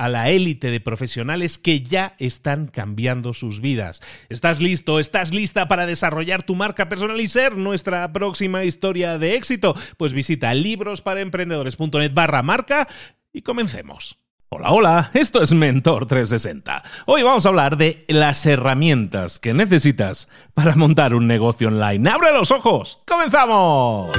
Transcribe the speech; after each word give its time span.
a 0.00 0.08
la 0.08 0.30
élite 0.30 0.70
de 0.70 0.80
profesionales 0.80 1.58
que 1.58 1.82
ya 1.82 2.14
están 2.18 2.68
cambiando 2.68 3.34
sus 3.34 3.60
vidas. 3.60 4.00
¿Estás 4.30 4.62
listo? 4.62 4.98
¿Estás 4.98 5.34
lista 5.34 5.68
para 5.68 5.84
desarrollar 5.84 6.42
tu 6.42 6.54
marca 6.54 6.88
personal 6.88 7.20
y 7.20 7.28
ser 7.28 7.58
nuestra 7.58 8.10
próxima 8.10 8.64
historia 8.64 9.18
de 9.18 9.34
éxito? 9.34 9.76
Pues 9.98 10.14
visita 10.14 10.54
librosparaemprendedores.net 10.54 12.14
barra 12.14 12.42
marca 12.42 12.88
y 13.30 13.42
comencemos. 13.42 14.16
Hola, 14.48 14.70
hola, 14.72 15.10
esto 15.12 15.42
es 15.42 15.52
Mentor 15.52 16.06
360. 16.06 16.82
Hoy 17.04 17.22
vamos 17.22 17.44
a 17.44 17.50
hablar 17.50 17.76
de 17.76 18.06
las 18.08 18.46
herramientas 18.46 19.38
que 19.38 19.52
necesitas 19.52 20.30
para 20.54 20.76
montar 20.76 21.14
un 21.14 21.26
negocio 21.26 21.68
online. 21.68 22.08
¡Abre 22.08 22.32
los 22.32 22.50
ojos! 22.50 23.02
¡Comenzamos! 23.06 24.10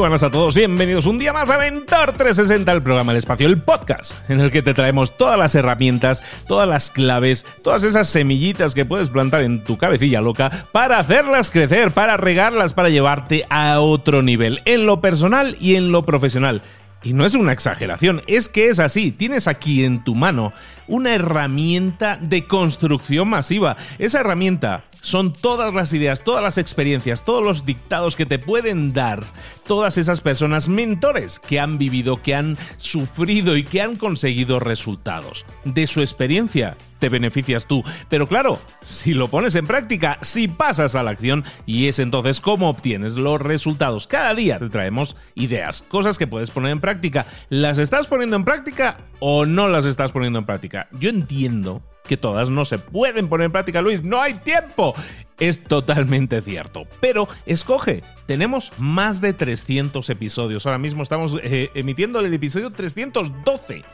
Buenas 0.00 0.22
a 0.22 0.30
todos, 0.30 0.54
bienvenidos 0.54 1.04
un 1.04 1.18
día 1.18 1.34
más 1.34 1.50
a 1.50 1.58
Mentor 1.58 2.14
360, 2.14 2.72
el 2.72 2.82
programa 2.82 3.12
El 3.12 3.18
Espacio, 3.18 3.46
el 3.46 3.58
podcast, 3.58 4.14
en 4.30 4.40
el 4.40 4.50
que 4.50 4.62
te 4.62 4.72
traemos 4.72 5.14
todas 5.18 5.38
las 5.38 5.54
herramientas, 5.54 6.24
todas 6.46 6.66
las 6.66 6.90
claves, 6.90 7.44
todas 7.62 7.82
esas 7.82 8.08
semillitas 8.08 8.74
que 8.74 8.86
puedes 8.86 9.10
plantar 9.10 9.42
en 9.42 9.62
tu 9.62 9.76
cabecilla 9.76 10.22
loca 10.22 10.50
para 10.72 10.98
hacerlas 10.98 11.50
crecer, 11.50 11.90
para 11.90 12.16
regarlas, 12.16 12.72
para 12.72 12.88
llevarte 12.88 13.44
a 13.50 13.78
otro 13.80 14.22
nivel, 14.22 14.62
en 14.64 14.86
lo 14.86 15.02
personal 15.02 15.54
y 15.60 15.74
en 15.74 15.92
lo 15.92 16.06
profesional. 16.06 16.62
Y 17.02 17.12
no 17.12 17.26
es 17.26 17.34
una 17.34 17.52
exageración, 17.52 18.22
es 18.26 18.48
que 18.48 18.68
es 18.68 18.78
así. 18.78 19.10
Tienes 19.10 19.48
aquí 19.48 19.84
en 19.84 20.02
tu 20.02 20.14
mano 20.14 20.52
una 20.90 21.14
herramienta 21.14 22.18
de 22.20 22.46
construcción 22.46 23.30
masiva. 23.30 23.76
Esa 23.98 24.20
herramienta 24.20 24.84
son 25.00 25.32
todas 25.32 25.72
las 25.72 25.92
ideas, 25.94 26.24
todas 26.24 26.42
las 26.42 26.58
experiencias, 26.58 27.24
todos 27.24 27.42
los 27.42 27.64
dictados 27.64 28.16
que 28.16 28.26
te 28.26 28.38
pueden 28.38 28.92
dar 28.92 29.24
todas 29.66 29.96
esas 29.98 30.20
personas 30.20 30.68
mentores 30.68 31.38
que 31.38 31.60
han 31.60 31.78
vivido, 31.78 32.16
que 32.16 32.34
han 32.34 32.56
sufrido 32.76 33.56
y 33.56 33.64
que 33.64 33.80
han 33.80 33.96
conseguido 33.96 34.60
resultados. 34.60 35.46
De 35.64 35.86
su 35.86 36.00
experiencia 36.00 36.76
te 36.98 37.08
beneficias 37.08 37.66
tú. 37.66 37.82
Pero 38.08 38.28
claro, 38.28 38.60
si 38.84 39.14
lo 39.14 39.28
pones 39.28 39.54
en 39.56 39.66
práctica, 39.66 40.18
si 40.20 40.46
pasas 40.46 40.94
a 40.94 41.02
la 41.02 41.10
acción, 41.10 41.44
y 41.66 41.88
es 41.88 41.98
entonces 41.98 42.40
cómo 42.40 42.68
obtienes 42.68 43.16
los 43.16 43.40
resultados. 43.40 44.06
Cada 44.06 44.34
día 44.34 44.58
te 44.58 44.68
traemos 44.68 45.16
ideas, 45.34 45.82
cosas 45.88 46.18
que 46.18 46.26
puedes 46.26 46.50
poner 46.50 46.72
en 46.72 46.80
práctica. 46.80 47.26
¿Las 47.48 47.78
estás 47.78 48.06
poniendo 48.06 48.36
en 48.36 48.44
práctica 48.44 48.98
o 49.18 49.46
no 49.46 49.68
las 49.68 49.86
estás 49.86 50.12
poniendo 50.12 50.38
en 50.38 50.46
práctica? 50.46 50.79
Yo 50.98 51.10
entiendo 51.10 51.82
que 52.10 52.16
todas 52.16 52.50
no 52.50 52.64
se 52.64 52.80
pueden 52.80 53.28
poner 53.28 53.44
en 53.44 53.52
práctica, 53.52 53.80
Luis, 53.80 54.02
no 54.02 54.20
hay 54.20 54.34
tiempo. 54.34 54.94
Es 55.38 55.62
totalmente 55.62 56.42
cierto. 56.42 56.86
Pero 57.00 57.28
escoge, 57.46 58.02
tenemos 58.26 58.72
más 58.78 59.20
de 59.20 59.32
300 59.32 60.10
episodios. 60.10 60.66
Ahora 60.66 60.78
mismo 60.78 61.02
estamos 61.02 61.36
eh, 61.42 61.70
emitiendo 61.74 62.20
el 62.20 62.32
episodio 62.32 62.70
312. 62.70 63.84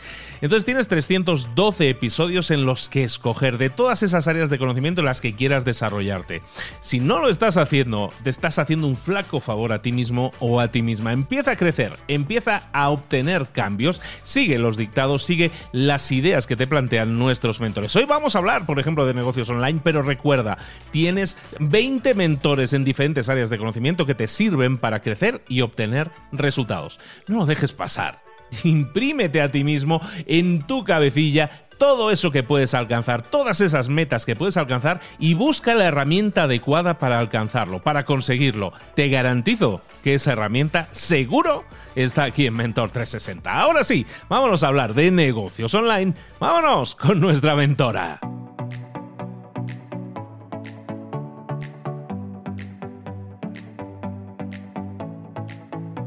Entonces 0.40 0.64
tienes 0.64 0.88
312 0.88 1.88
episodios 1.88 2.50
en 2.50 2.66
los 2.66 2.88
que 2.88 3.04
escoger 3.04 3.58
de 3.58 3.70
todas 3.70 4.02
esas 4.02 4.26
áreas 4.26 4.50
de 4.50 4.58
conocimiento 4.58 5.02
en 5.02 5.06
las 5.06 5.20
que 5.20 5.36
quieras 5.36 5.64
desarrollarte. 5.64 6.42
Si 6.80 6.98
no 6.98 7.20
lo 7.20 7.28
estás 7.28 7.56
haciendo, 7.56 8.12
te 8.24 8.30
estás 8.30 8.58
haciendo 8.58 8.88
un 8.88 8.96
flaco 8.96 9.38
favor 9.38 9.72
a 9.72 9.82
ti 9.82 9.92
mismo 9.92 10.32
o 10.40 10.60
a 10.60 10.72
ti 10.72 10.82
misma. 10.82 11.12
Empieza 11.12 11.52
a 11.52 11.56
crecer, 11.56 11.92
empieza 12.08 12.68
a 12.72 12.90
obtener 12.90 13.46
cambios, 13.52 14.02
sigue 14.22 14.58
los 14.58 14.76
dictados, 14.76 15.22
sigue 15.22 15.52
las 15.70 16.10
ideas 16.10 16.48
que 16.48 16.56
te 16.56 16.66
plantean 16.66 17.16
nuestros 17.18 17.60
mentores. 17.60 17.94
Hoy 17.94 18.05
vamos 18.06 18.34
a 18.34 18.38
hablar, 18.38 18.66
por 18.66 18.78
ejemplo, 18.78 19.06
de 19.06 19.14
negocios 19.14 19.48
online, 19.48 19.80
pero 19.82 20.02
recuerda, 20.02 20.58
tienes 20.90 21.36
20 21.60 22.14
mentores 22.14 22.72
en 22.72 22.84
diferentes 22.84 23.28
áreas 23.28 23.50
de 23.50 23.58
conocimiento 23.58 24.06
que 24.06 24.14
te 24.14 24.28
sirven 24.28 24.78
para 24.78 25.00
crecer 25.00 25.42
y 25.48 25.60
obtener 25.60 26.10
resultados. 26.32 27.00
No 27.28 27.38
lo 27.38 27.46
dejes 27.46 27.72
pasar. 27.72 28.22
Imprímete 28.64 29.40
a 29.40 29.50
ti 29.50 29.64
mismo 29.64 30.00
en 30.26 30.62
tu 30.62 30.84
cabecilla 30.84 31.65
todo 31.78 32.10
eso 32.10 32.30
que 32.30 32.42
puedes 32.42 32.74
alcanzar, 32.74 33.22
todas 33.22 33.60
esas 33.60 33.88
metas 33.88 34.26
que 34.26 34.36
puedes 34.36 34.56
alcanzar 34.56 35.00
y 35.18 35.34
busca 35.34 35.74
la 35.74 35.86
herramienta 35.86 36.44
adecuada 36.44 36.98
para 36.98 37.18
alcanzarlo, 37.18 37.82
para 37.82 38.04
conseguirlo. 38.04 38.72
Te 38.94 39.08
garantizo 39.08 39.82
que 40.02 40.14
esa 40.14 40.32
herramienta 40.32 40.88
seguro 40.92 41.64
está 41.94 42.24
aquí 42.24 42.46
en 42.46 42.56
Mentor 42.56 42.90
360. 42.90 43.52
Ahora 43.52 43.84
sí, 43.84 44.06
vámonos 44.28 44.62
a 44.62 44.68
hablar 44.68 44.94
de 44.94 45.10
negocios 45.10 45.74
online. 45.74 46.14
Vámonos 46.40 46.94
con 46.94 47.20
nuestra 47.20 47.54
mentora. 47.54 48.20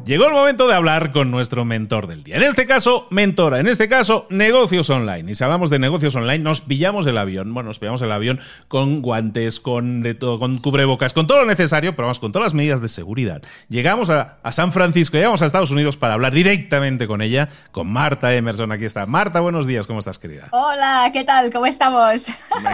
Llegó 0.10 0.26
el 0.26 0.34
momento 0.34 0.68
de 0.68 0.74
hablar 0.74 1.12
con 1.12 1.30
nuestro 1.30 1.66
mentor 1.66 2.08
del 2.08 2.24
día. 2.24 2.38
En 2.38 2.42
este 2.42 2.66
caso, 2.66 3.06
mentora, 3.12 3.60
en 3.60 3.68
este 3.68 3.88
caso, 3.88 4.26
negocios 4.32 4.90
online. 4.90 5.32
Y 5.32 5.36
si 5.36 5.44
hablamos 5.44 5.70
de 5.70 5.78
negocios 5.78 6.16
online, 6.16 6.40
nos 6.40 6.62
pillamos 6.62 7.06
el 7.06 7.16
avión. 7.16 7.54
Bueno, 7.54 7.68
nos 7.68 7.78
pillamos 7.78 8.02
el 8.02 8.12
avión 8.12 8.40
con 8.68 9.04
guantes, 9.04 9.60
con 9.60 10.02
de 10.02 10.16
todo, 10.16 10.40
con 10.40 10.58
cubrebocas, 10.58 11.14
con 11.14 11.28
todo 11.28 11.42
lo 11.42 11.46
necesario, 11.46 11.96
pero 11.96 12.08
vamos, 12.08 12.18
con 12.18 12.32
todas 12.32 12.48
las 12.48 12.54
medidas 12.56 12.82
de 12.82 12.88
seguridad. 12.88 13.44
Llegamos 13.68 14.10
a, 14.10 14.40
San 14.52 14.72
Francisco, 14.72 15.16
llegamos 15.16 15.44
a 15.44 15.46
Estados 15.46 15.70
Unidos 15.70 15.96
para 15.96 16.16
hablar 16.16 16.34
directamente 16.34 17.06
con 17.06 17.22
ella, 17.22 17.50
con 17.72 17.86
Marta 17.86 18.34
Emerson. 18.34 18.72
Aquí 18.72 18.86
está. 18.86 19.06
Marta, 19.06 19.42
buenos 19.42 19.68
días, 19.68 19.86
¿cómo 19.86 20.00
estás, 20.00 20.18
querida? 20.18 20.48
Hola, 20.54 21.12
¿qué 21.14 21.24
tal? 21.24 21.54
¿Cómo 21.54 21.68
estamos? 21.68 22.30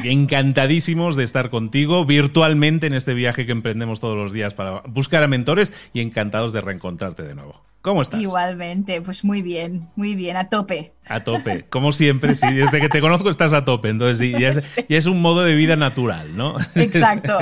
Encantadísimos 0.06 1.18
de 1.18 1.26
estar 1.26 1.50
contigo 1.50 2.06
virtualmente 2.06 2.88
en 2.88 2.94
este 2.94 3.14
viaje 3.14 3.46
que 3.46 3.52
emprendemos 3.52 4.00
todos 4.00 4.16
los 4.16 4.31
días 4.31 4.54
para 4.54 4.84
buscar 4.88 5.22
a 5.22 5.28
mentores 5.28 5.74
y 5.92 6.00
encantados 6.00 6.54
de 6.54 6.62
reencontrarte 6.62 7.25
de 7.25 7.36
nuevo. 7.36 7.66
¿Cómo 7.86 8.01
estás? 8.01 8.19
Igualmente, 8.19 9.00
pues 9.01 9.24
muy 9.24 9.44
bien, 9.44 9.89
muy 9.95 10.16
bien, 10.16 10.38
a 10.38 10.50
tope. 10.50 10.94
A 11.06 11.24
tope, 11.24 11.66
como 11.69 11.92
siempre, 11.92 12.33
sí, 12.33 12.51
desde 12.51 12.81
que 12.81 12.89
te 12.89 13.00
conozco 13.00 13.30
estás 13.30 13.54
a 13.54 13.63
tope, 13.63 13.89
entonces 13.89 14.18
sí, 14.18 14.31
ya, 14.31 14.50
es, 14.50 15.06
un 15.06 15.22
modo 15.22 15.44
de 15.44 15.54
vida 15.54 15.75
natural, 15.75 16.36
¿no? 16.36 16.56
Exacto. 16.74 17.38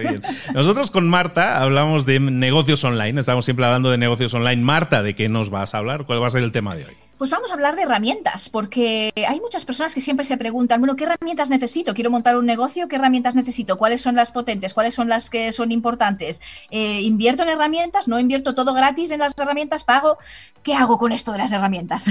Nosotros 0.54 0.90
con 0.90 1.10
Marta 1.10 1.60
hablamos 1.60 2.06
de 2.06 2.20
negocios 2.20 2.82
online, 2.84 3.20
estamos 3.20 3.44
siempre 3.44 3.66
hablando 3.66 3.90
de 3.90 3.98
negocios 3.98 4.32
online. 4.32 4.62
Marta, 4.62 5.02
¿de 5.02 5.14
qué 5.14 5.28
nos 5.28 5.50
vas 5.50 5.74
a 5.74 5.78
hablar? 5.78 6.06
¿Cuál 6.06 6.22
va 6.22 6.28
a 6.28 6.30
ser 6.30 6.42
el 6.42 6.52
tema 6.52 6.74
de 6.74 6.86
hoy? 6.86 6.94
Pues 7.22 7.30
vamos 7.30 7.52
a 7.52 7.54
hablar 7.54 7.76
de 7.76 7.82
herramientas, 7.82 8.48
porque 8.48 9.12
hay 9.28 9.38
muchas 9.38 9.64
personas 9.64 9.94
que 9.94 10.00
siempre 10.00 10.26
se 10.26 10.36
preguntan, 10.36 10.80
bueno, 10.80 10.96
¿qué 10.96 11.04
herramientas 11.04 11.50
necesito? 11.50 11.94
Quiero 11.94 12.10
montar 12.10 12.36
un 12.36 12.46
negocio, 12.46 12.88
¿qué 12.88 12.96
herramientas 12.96 13.36
necesito? 13.36 13.78
¿Cuáles 13.78 14.00
son 14.00 14.16
las 14.16 14.32
potentes? 14.32 14.74
¿Cuáles 14.74 14.94
son 14.94 15.08
las 15.08 15.30
que 15.30 15.52
son 15.52 15.70
importantes? 15.70 16.40
Eh, 16.72 17.00
¿Invierto 17.02 17.44
en 17.44 17.50
herramientas? 17.50 18.08
¿No 18.08 18.18
invierto 18.18 18.56
todo 18.56 18.74
gratis 18.74 19.12
en 19.12 19.20
las 19.20 19.34
herramientas? 19.38 19.84
¿Pago? 19.84 20.18
¿Qué 20.64 20.74
hago 20.74 20.98
con 20.98 21.12
esto 21.12 21.30
de 21.30 21.38
las 21.38 21.52
herramientas? 21.52 22.06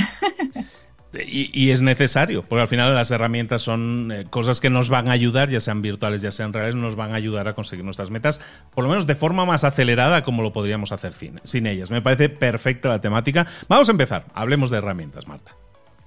Y, 1.13 1.71
es 1.71 1.81
necesario, 1.81 2.43
porque 2.43 2.61
al 2.61 2.67
final 2.69 2.95
las 2.95 3.11
herramientas 3.11 3.61
son 3.61 4.11
eh, 4.11 4.25
cosas 4.29 4.61
que 4.61 4.69
nos 4.69 4.89
van 4.89 5.09
a 5.09 5.11
ayudar, 5.11 5.49
ya 5.49 5.59
sean 5.59 5.81
virtuales, 5.81 6.21
ya 6.21 6.31
sean 6.31 6.53
reales, 6.53 6.75
nos 6.75 6.95
van 6.95 7.11
a 7.11 7.15
ayudar 7.15 7.49
a 7.49 7.53
conseguir 7.53 7.83
nuestras 7.83 8.09
metas, 8.11 8.39
por 8.73 8.83
lo 8.83 8.89
menos 8.89 9.07
de 9.07 9.15
forma 9.15 9.45
más 9.45 9.65
acelerada 9.65 10.23
como 10.23 10.41
lo 10.41 10.53
podríamos 10.53 10.93
hacer 10.93 11.13
sin, 11.13 11.41
sin 11.43 11.67
ellas. 11.67 11.91
Me 11.91 12.01
parece 12.01 12.29
perfecta 12.29 12.87
la 12.87 13.01
temática. 13.01 13.45
Vamos 13.67 13.89
a 13.89 13.91
empezar, 13.91 14.25
hablemos 14.33 14.69
de 14.69 14.77
herramientas, 14.77 15.27
Marta. 15.27 15.53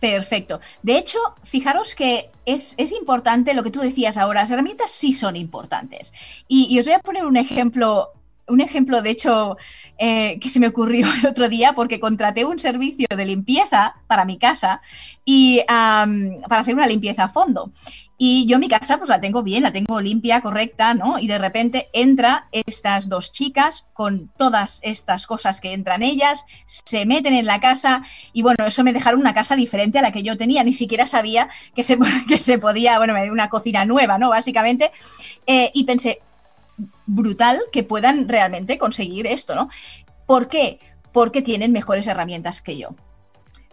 Perfecto. 0.00 0.60
De 0.82 0.98
hecho, 0.98 1.18
fijaros 1.44 1.94
que 1.94 2.30
es, 2.46 2.76
importante 2.92 3.54
lo 3.54 3.62
que 3.62 3.70
tú 3.70 3.80
decías 3.80 4.16
ahora, 4.16 4.40
las 4.40 4.50
herramientas 4.50 4.90
sí 4.90 5.12
son 5.12 5.36
importantes. 5.36 6.14
y 6.48 6.78
os 6.78 6.86
voy 6.86 6.94
a 6.94 6.98
poner 7.00 7.24
un 7.26 7.36
ejemplo 7.36 8.12
un 8.48 8.60
ejemplo, 8.60 9.02
de 9.02 9.10
hecho, 9.10 9.56
eh, 9.98 10.38
que 10.40 10.48
se 10.48 10.60
me 10.60 10.68
ocurrió 10.68 11.06
el 11.22 11.26
otro 11.26 11.48
día 11.48 11.74
porque 11.74 12.00
contraté 12.00 12.44
un 12.44 12.58
servicio 12.58 13.06
de 13.08 13.24
limpieza 13.24 13.94
para 14.06 14.24
mi 14.24 14.38
casa 14.38 14.80
y 15.24 15.62
para 15.66 16.60
hacer 16.60 16.74
una 16.74 16.86
limpieza 16.86 17.24
a 17.24 17.28
fondo. 17.28 17.70
Y 18.16 18.46
yo 18.46 18.60
mi 18.60 18.68
casa 18.68 18.96
pues 18.96 19.08
la 19.08 19.20
tengo 19.20 19.42
bien, 19.42 19.64
la 19.64 19.72
tengo 19.72 20.00
limpia, 20.00 20.40
correcta, 20.40 20.94
¿no? 20.94 21.18
Y 21.18 21.26
de 21.26 21.38
repente 21.38 21.88
entra 21.92 22.46
estas 22.52 23.08
dos 23.08 23.32
chicas 23.32 23.88
con 23.92 24.30
todas 24.36 24.78
estas 24.82 25.26
cosas 25.26 25.60
que 25.60 25.72
entran 25.72 26.02
ellas, 26.02 26.46
se 26.64 27.06
meten 27.06 27.34
en 27.34 27.46
la 27.46 27.60
casa 27.60 28.02
y 28.32 28.42
bueno, 28.42 28.64
eso 28.66 28.84
me 28.84 28.92
dejaron 28.92 29.20
una 29.20 29.34
casa 29.34 29.56
diferente 29.56 29.98
a 29.98 30.02
la 30.02 30.12
que 30.12 30.22
yo 30.22 30.36
tenía, 30.36 30.62
ni 30.62 30.72
siquiera 30.72 31.06
sabía 31.06 31.48
que 31.74 31.82
se, 31.82 31.98
que 32.28 32.38
se 32.38 32.58
podía, 32.58 32.98
bueno, 32.98 33.14
una 33.32 33.48
cocina 33.48 33.84
nueva, 33.84 34.16
¿no? 34.16 34.30
Básicamente. 34.30 34.92
Eh, 35.46 35.72
y 35.74 35.82
pensé, 35.84 36.20
brutal 37.06 37.62
que 37.72 37.82
puedan 37.82 38.28
realmente 38.28 38.78
conseguir 38.78 39.26
esto, 39.26 39.54
¿no? 39.54 39.68
¿Por 40.26 40.48
qué? 40.48 40.80
Porque 41.12 41.42
tienen 41.42 41.72
mejores 41.72 42.06
herramientas 42.06 42.62
que 42.62 42.76
yo. 42.76 42.94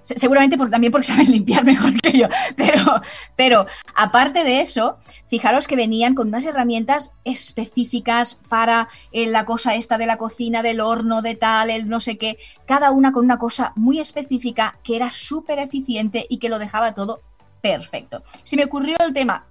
Seguramente 0.01 0.57
también 0.57 0.91
porque 0.91 1.07
saben 1.11 1.31
limpiar 1.31 1.63
mejor 1.63 1.99
que 2.01 2.17
yo, 2.17 2.27
pero, 2.55 3.01
pero 3.35 3.65
aparte 3.95 4.43
de 4.43 4.61
eso, 4.61 4.97
fijaros 5.27 5.67
que 5.67 5.75
venían 5.75 6.15
con 6.15 6.27
unas 6.27 6.45
herramientas 6.45 7.13
específicas 7.23 8.39
para 8.49 8.89
eh, 9.11 9.27
la 9.27 9.45
cosa 9.45 9.75
esta 9.75 9.97
de 9.97 10.07
la 10.07 10.17
cocina, 10.17 10.63
del 10.63 10.81
horno, 10.81 11.21
de 11.21 11.35
tal, 11.35 11.69
el 11.69 11.87
no 11.87 11.99
sé 11.99 12.17
qué, 12.17 12.37
cada 12.65 12.91
una 12.91 13.11
con 13.11 13.23
una 13.23 13.37
cosa 13.37 13.73
muy 13.75 13.99
específica 13.99 14.79
que 14.83 14.95
era 14.95 15.11
súper 15.11 15.59
eficiente 15.59 16.25
y 16.29 16.37
que 16.37 16.49
lo 16.49 16.57
dejaba 16.57 16.93
todo 16.93 17.21
perfecto. 17.61 18.23
Si 18.43 18.55
me 18.55 18.65
ocurrió 18.65 18.97
el 18.99 19.13
tema 19.13 19.45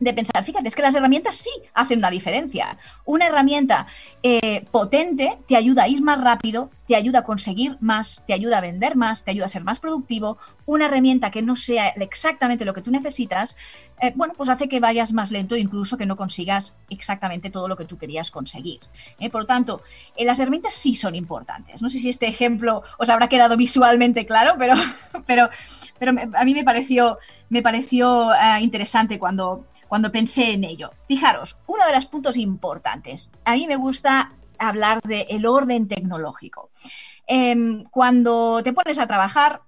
de 0.00 0.14
pensar, 0.14 0.42
fíjate, 0.42 0.66
es 0.66 0.74
que 0.74 0.82
las 0.82 0.94
herramientas 0.94 1.36
sí 1.36 1.50
hacen 1.74 1.98
una 1.98 2.10
diferencia. 2.10 2.76
Una 3.04 3.26
herramienta 3.26 3.86
eh, 4.22 4.64
potente 4.70 5.38
te 5.46 5.56
ayuda 5.56 5.84
a 5.84 5.88
ir 5.88 6.02
más 6.02 6.20
rápido, 6.20 6.70
te 6.90 6.96
ayuda 6.96 7.20
a 7.20 7.22
conseguir 7.22 7.76
más, 7.78 8.24
te 8.26 8.34
ayuda 8.34 8.58
a 8.58 8.60
vender 8.60 8.96
más, 8.96 9.22
te 9.22 9.30
ayuda 9.30 9.44
a 9.44 9.48
ser 9.48 9.62
más 9.62 9.78
productivo. 9.78 10.38
Una 10.66 10.86
herramienta 10.86 11.30
que 11.30 11.40
no 11.40 11.54
sea 11.54 11.90
exactamente 11.90 12.64
lo 12.64 12.74
que 12.74 12.82
tú 12.82 12.90
necesitas, 12.90 13.56
eh, 14.00 14.12
bueno, 14.16 14.34
pues 14.36 14.48
hace 14.48 14.68
que 14.68 14.80
vayas 14.80 15.12
más 15.12 15.30
lento, 15.30 15.54
incluso 15.54 15.96
que 15.96 16.04
no 16.04 16.16
consigas 16.16 16.76
exactamente 16.88 17.48
todo 17.48 17.68
lo 17.68 17.76
que 17.76 17.84
tú 17.84 17.96
querías 17.96 18.32
conseguir. 18.32 18.80
¿eh? 19.20 19.30
Por 19.30 19.42
lo 19.42 19.46
tanto, 19.46 19.82
las 20.18 20.40
herramientas 20.40 20.72
sí 20.72 20.96
son 20.96 21.14
importantes. 21.14 21.80
No 21.80 21.88
sé 21.88 22.00
si 22.00 22.08
este 22.08 22.26
ejemplo 22.26 22.82
os 22.98 23.08
habrá 23.08 23.28
quedado 23.28 23.56
visualmente 23.56 24.26
claro, 24.26 24.56
pero, 24.58 24.74
pero, 25.28 25.48
pero 25.96 26.12
a 26.34 26.44
mí 26.44 26.54
me 26.54 26.64
pareció, 26.64 27.18
me 27.50 27.62
pareció 27.62 28.32
interesante 28.60 29.20
cuando 29.20 29.64
cuando 29.86 30.12
pensé 30.12 30.52
en 30.52 30.62
ello. 30.62 30.92
Fijaros, 31.08 31.58
uno 31.66 31.84
de 31.84 31.92
los 31.92 32.06
puntos 32.06 32.36
importantes. 32.36 33.32
A 33.44 33.54
mí 33.54 33.66
me 33.66 33.74
gusta 33.74 34.30
hablar 34.68 35.00
del 35.02 35.26
el 35.28 35.46
orden 35.46 35.88
tecnológico. 35.88 36.70
Em, 37.26 37.84
cuando 37.84 38.60
te 38.62 38.72
pones 38.72 38.98
a 38.98 39.06
trabajar, 39.06 39.62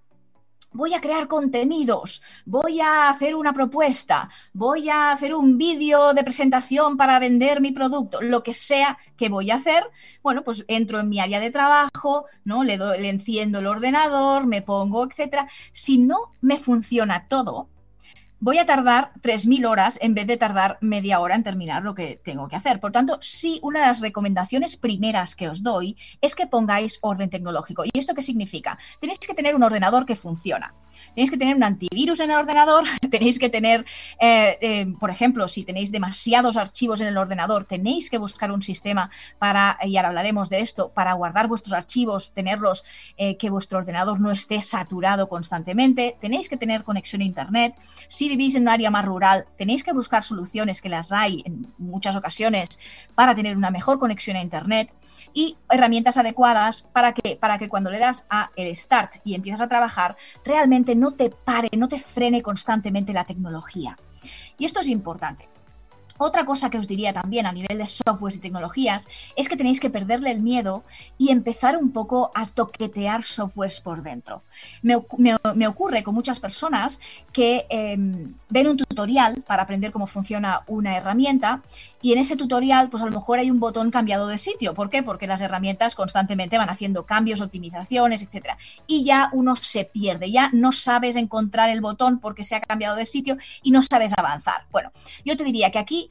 voy 0.73 0.95
a 0.95 1.01
crear 1.01 1.29
contenidos, 1.29 2.23
voy 2.47 2.81
a 2.81 3.09
hacer 3.09 3.35
una 3.35 3.53
propuesta, 3.53 4.29
voy 4.53 4.89
a 4.89 5.13
hacer 5.13 5.35
un 5.35 5.59
vídeo 5.59 6.15
de 6.15 6.25
presentación 6.25 6.97
para 6.97 7.19
vender 7.19 7.61
mi 7.61 7.73
producto, 7.73 8.21
lo 8.23 8.43
que 8.43 8.55
sea 8.55 8.99
que 9.17 9.29
voy 9.29 9.51
a 9.51 9.57
hacer, 9.57 9.85
bueno, 10.23 10.43
pues 10.43 10.65
entro 10.69 10.99
en 11.01 11.09
mi 11.09 11.21
área 11.21 11.41
de 11.41 11.51
trabajo, 11.51 12.27
¿no? 12.45 12.65
Le, 12.65 12.77
le 12.79 13.09
enciendo 13.09 13.59
el 13.59 13.67
ordenador, 13.67 14.47
me 14.47 14.63
pongo, 14.63 15.05
etcétera. 15.05 15.49
Si 15.73 15.99
no 15.99 16.33
me 16.41 16.59
funciona 16.59 17.29
todo, 17.29 17.69
voy 18.43 18.59
a 18.59 18.67
tardar 18.67 19.13
3.000 19.23 19.69
horas 19.69 20.01
en 20.03 20.15
vez 20.15 20.27
de 20.27 20.37
tardar 20.37 20.77
media 20.81 21.21
hora 21.21 21.37
en 21.37 21.45
terminar 21.45 21.85
lo 21.85 21.95
que 21.95 22.21
tengo 22.25 22.49
que 22.49 22.57
hacer. 22.57 22.81
Por 22.81 22.91
tanto, 22.91 23.19
sí, 23.21 23.61
una 23.63 23.79
de 23.79 23.87
las 23.87 24.01
recomendaciones 24.01 24.77
primeras 24.77 25.37
que 25.37 25.49
os 25.49 25.63
doy 25.63 25.97
es 26.21 26.35
que 26.35 26.49
pongáis 26.49 26.99
orden 27.03 27.31
tecnológico. 27.31 27.85
¿Y 27.85 27.97
esto 27.97 28.15
qué 28.15 28.23
significa? 28.23 28.77
Tenéis 29.01 29.21
que 29.21 29.35
tener 29.35 29.55
un 29.55 29.63
ordenador 29.63 30.05
que 30.07 30.17
funciona 30.17 30.75
tenéis 31.15 31.31
que 31.31 31.37
tener 31.37 31.57
un 31.57 31.63
antivirus 31.63 32.21
en 32.21 32.31
el 32.31 32.37
ordenador, 32.37 32.85
tenéis 33.11 33.39
que 33.39 33.49
tener, 33.49 33.85
eh, 34.21 34.59
eh, 34.61 34.87
por 34.99 35.11
ejemplo, 35.11 35.49
si 35.49 35.65
tenéis 35.65 35.93
demasiados 35.93 36.57
archivos 36.57 37.01
en 37.01 37.09
el 37.09 37.17
ordenador, 37.17 37.65
tenéis 37.65 38.11
que 38.11 38.19
buscar 38.19 38.51
un 38.51 38.63
sistema 38.63 39.11
para, 39.39 39.79
y 39.83 39.97
ahora 39.97 40.09
hablaremos 40.09 40.51
de 40.51 40.61
esto, 40.61 40.91
para 40.91 41.13
guardar 41.15 41.49
vuestros 41.49 41.75
archivos, 41.75 42.33
tenerlos, 42.33 42.85
eh, 43.17 43.37
que 43.37 43.51
vuestro 43.51 43.79
ordenador 43.79 44.21
no 44.21 44.31
esté 44.31 44.63
saturado 44.63 45.29
constantemente, 45.29 46.17
tenéis 46.21 46.49
que 46.49 46.57
tener 46.57 46.85
conexión 46.85 47.23
a 47.23 47.25
Internet. 47.25 47.75
Si 48.09 48.29
vivís 48.37 48.55
en 48.55 48.63
un 48.63 48.69
área 48.69 48.91
más 48.91 49.05
rural, 49.05 49.47
tenéis 49.57 49.85
que 49.85 49.93
buscar 49.93 50.23
soluciones 50.23 50.81
que 50.81 50.89
las 50.89 51.13
hay 51.13 51.43
en 51.45 51.73
muchas 51.79 52.17
ocasiones 52.17 52.79
para 53.15 53.35
tener 53.35 53.57
una 53.57 53.71
mejor 53.71 53.99
conexión 53.99 54.37
a 54.37 54.43
Internet 54.43 54.93
y 55.35 55.57
herramientas 55.71 56.17
adecuadas 56.17 56.89
para 56.93 57.15
que, 57.15 57.37
para 57.37 57.59
que 57.59 57.69
cuando 57.69 57.91
le 57.91 57.99
das 57.99 58.27
a 58.31 58.51
el 58.57 58.75
start 58.75 59.17
y 59.25 59.35
empiezas 59.35 59.61
a 59.61 59.69
trabajar, 59.69 60.17
realmente 60.45 60.95
no 60.95 61.13
te 61.13 61.31
pare, 61.31 61.69
no 61.77 61.89
te 61.89 61.99
frene 61.99 62.43
constantemente 62.43 63.13
la 63.13 63.25
tecnología. 63.25 63.99
Y 64.59 64.65
esto 64.65 64.81
es 64.81 64.89
importante. 64.89 65.52
Otra 66.19 66.45
cosa 66.45 66.71
que 66.71 66.79
os 66.79 66.89
diría 66.89 67.13
también 67.13 67.47
a 67.47 67.53
nivel 67.53 67.79
de 67.79 67.87
softwares 67.87 68.37
y 68.39 68.41
tecnologías 68.41 69.09
es 69.37 69.49
que 69.49 69.57
tenéis 69.57 69.81
que 69.81 69.91
perderle 69.91 70.31
el 70.31 70.41
miedo 70.41 70.85
y 71.19 71.31
empezar 71.31 71.77
un 71.77 71.93
poco 71.93 72.31
a 72.35 72.47
toquetear 72.47 73.23
softwares 73.23 73.81
por 73.81 74.03
dentro. 74.03 74.43
Me, 74.83 75.67
ocurre 75.67 76.03
con 76.03 76.15
muchas 76.15 76.41
personas 76.41 77.01
que 77.33 77.67
em, 77.71 78.35
ven 78.49 78.69
un 78.69 78.77
tutorial 78.77 79.43
para 79.47 79.63
aprender 79.63 79.91
cómo 79.91 80.07
funciona 80.07 80.63
una 80.67 80.97
herramienta 80.97 81.63
y 82.01 82.13
en 82.13 82.19
ese 82.19 82.37
tutorial 82.37 82.91
pues 82.91 83.03
a 83.03 83.07
lo 83.07 83.13
mejor 83.13 83.39
hay 83.39 83.51
un 83.51 83.61
botón 83.61 83.91
cambiado 83.91 84.27
de 84.27 84.39
sitio. 84.39 84.75
¿Por 84.75 84.91
qué? 84.91 85.03
Porque 85.03 85.27
las 85.27 85.41
herramientas 85.41 85.95
constantemente 85.95 86.59
van 86.59 86.71
haciendo 86.71 87.07
cambios, 87.07 87.41
optimizaciones, 87.41 88.23
etc. 88.23 88.51
Y 88.87 89.05
ya 89.05 89.31
uno 89.33 89.57
se 89.57 89.85
pierde, 89.85 90.31
ya 90.31 90.51
no 90.53 90.73
sabes 90.73 91.17
encontrar 91.17 91.71
el 91.71 91.81
botón 91.81 92.19
porque 92.19 92.45
se 92.45 92.55
ha 92.55 92.61
cambiado 92.61 92.97
de 92.97 93.07
sitio 93.07 93.37
y 93.63 93.71
no 93.71 93.83
sabes 93.83 94.13
avanzar. 94.17 94.67
Bueno, 94.71 94.91
yo 95.25 95.37
te 95.37 95.45
diría 95.45 95.71
que 95.71 95.79
aquí 95.79 96.11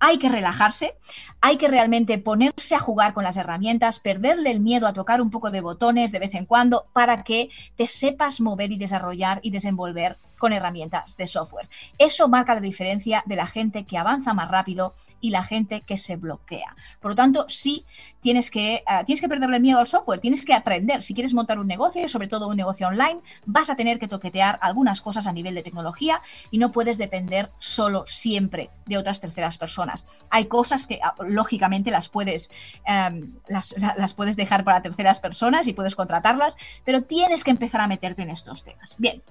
hay 0.00 0.18
que 0.18 0.28
relajarse, 0.28 0.96
hay 1.40 1.56
que 1.56 1.68
realmente 1.68 2.18
ponerse 2.18 2.74
a 2.74 2.80
jugar 2.80 3.14
con 3.14 3.22
las 3.22 3.36
herramientas, 3.36 4.00
perderle 4.00 4.50
el 4.50 4.60
miedo 4.60 4.86
a 4.86 4.92
tocar 4.92 5.20
un 5.20 5.30
poco 5.30 5.50
de 5.50 5.60
botones 5.60 6.10
de 6.10 6.18
vez 6.18 6.34
en 6.34 6.46
cuando 6.46 6.86
para 6.92 7.22
que 7.22 7.50
te 7.76 7.86
sepas 7.86 8.40
mover 8.40 8.72
y 8.72 8.78
desarrollar 8.78 9.40
y 9.42 9.50
desenvolver 9.50 10.18
con 10.40 10.54
herramientas 10.54 11.16
de 11.18 11.26
software. 11.26 11.68
Eso 11.98 12.26
marca 12.26 12.54
la 12.54 12.60
diferencia 12.60 13.22
de 13.26 13.36
la 13.36 13.46
gente 13.46 13.84
que 13.84 13.98
avanza 13.98 14.32
más 14.32 14.50
rápido 14.50 14.94
y 15.20 15.30
la 15.30 15.42
gente 15.42 15.82
que 15.82 15.98
se 15.98 16.16
bloquea. 16.16 16.74
Por 16.98 17.12
lo 17.12 17.14
tanto, 17.14 17.44
sí 17.48 17.84
tienes 18.20 18.50
que, 18.50 18.76
eh, 18.76 18.82
tienes 19.04 19.20
que 19.20 19.28
perderle 19.28 19.60
miedo 19.60 19.78
al 19.78 19.86
software, 19.86 20.18
tienes 20.18 20.46
que 20.46 20.54
aprender. 20.54 21.02
Si 21.02 21.12
quieres 21.12 21.34
montar 21.34 21.58
un 21.58 21.66
negocio, 21.66 22.08
sobre 22.08 22.26
todo 22.26 22.48
un 22.48 22.56
negocio 22.56 22.88
online, 22.88 23.20
vas 23.44 23.68
a 23.68 23.76
tener 23.76 23.98
que 23.98 24.08
toquetear 24.08 24.58
algunas 24.62 25.02
cosas 25.02 25.26
a 25.26 25.32
nivel 25.32 25.54
de 25.54 25.62
tecnología 25.62 26.22
y 26.50 26.56
no 26.56 26.72
puedes 26.72 26.96
depender 26.96 27.50
solo 27.58 28.04
siempre 28.06 28.70
de 28.86 28.96
otras 28.96 29.20
terceras 29.20 29.58
personas. 29.58 29.89
Hay 30.30 30.46
cosas 30.46 30.86
que 30.86 31.00
ah, 31.02 31.14
lógicamente 31.26 31.90
las 31.90 32.08
puedes, 32.08 32.50
em, 32.84 33.32
las, 33.48 33.74
las 33.78 34.14
puedes 34.14 34.36
dejar 34.36 34.64
para 34.64 34.82
terceras 34.82 35.20
personas 35.20 35.66
y 35.66 35.72
puedes 35.72 35.94
contratarlas, 35.94 36.56
pero 36.84 37.02
tienes 37.02 37.44
que 37.44 37.50
empezar 37.50 37.80
a 37.80 37.88
meterte 37.88 38.22
en 38.22 38.30
estos 38.30 38.64
temas. 38.64 38.94
Bien, 38.98 39.22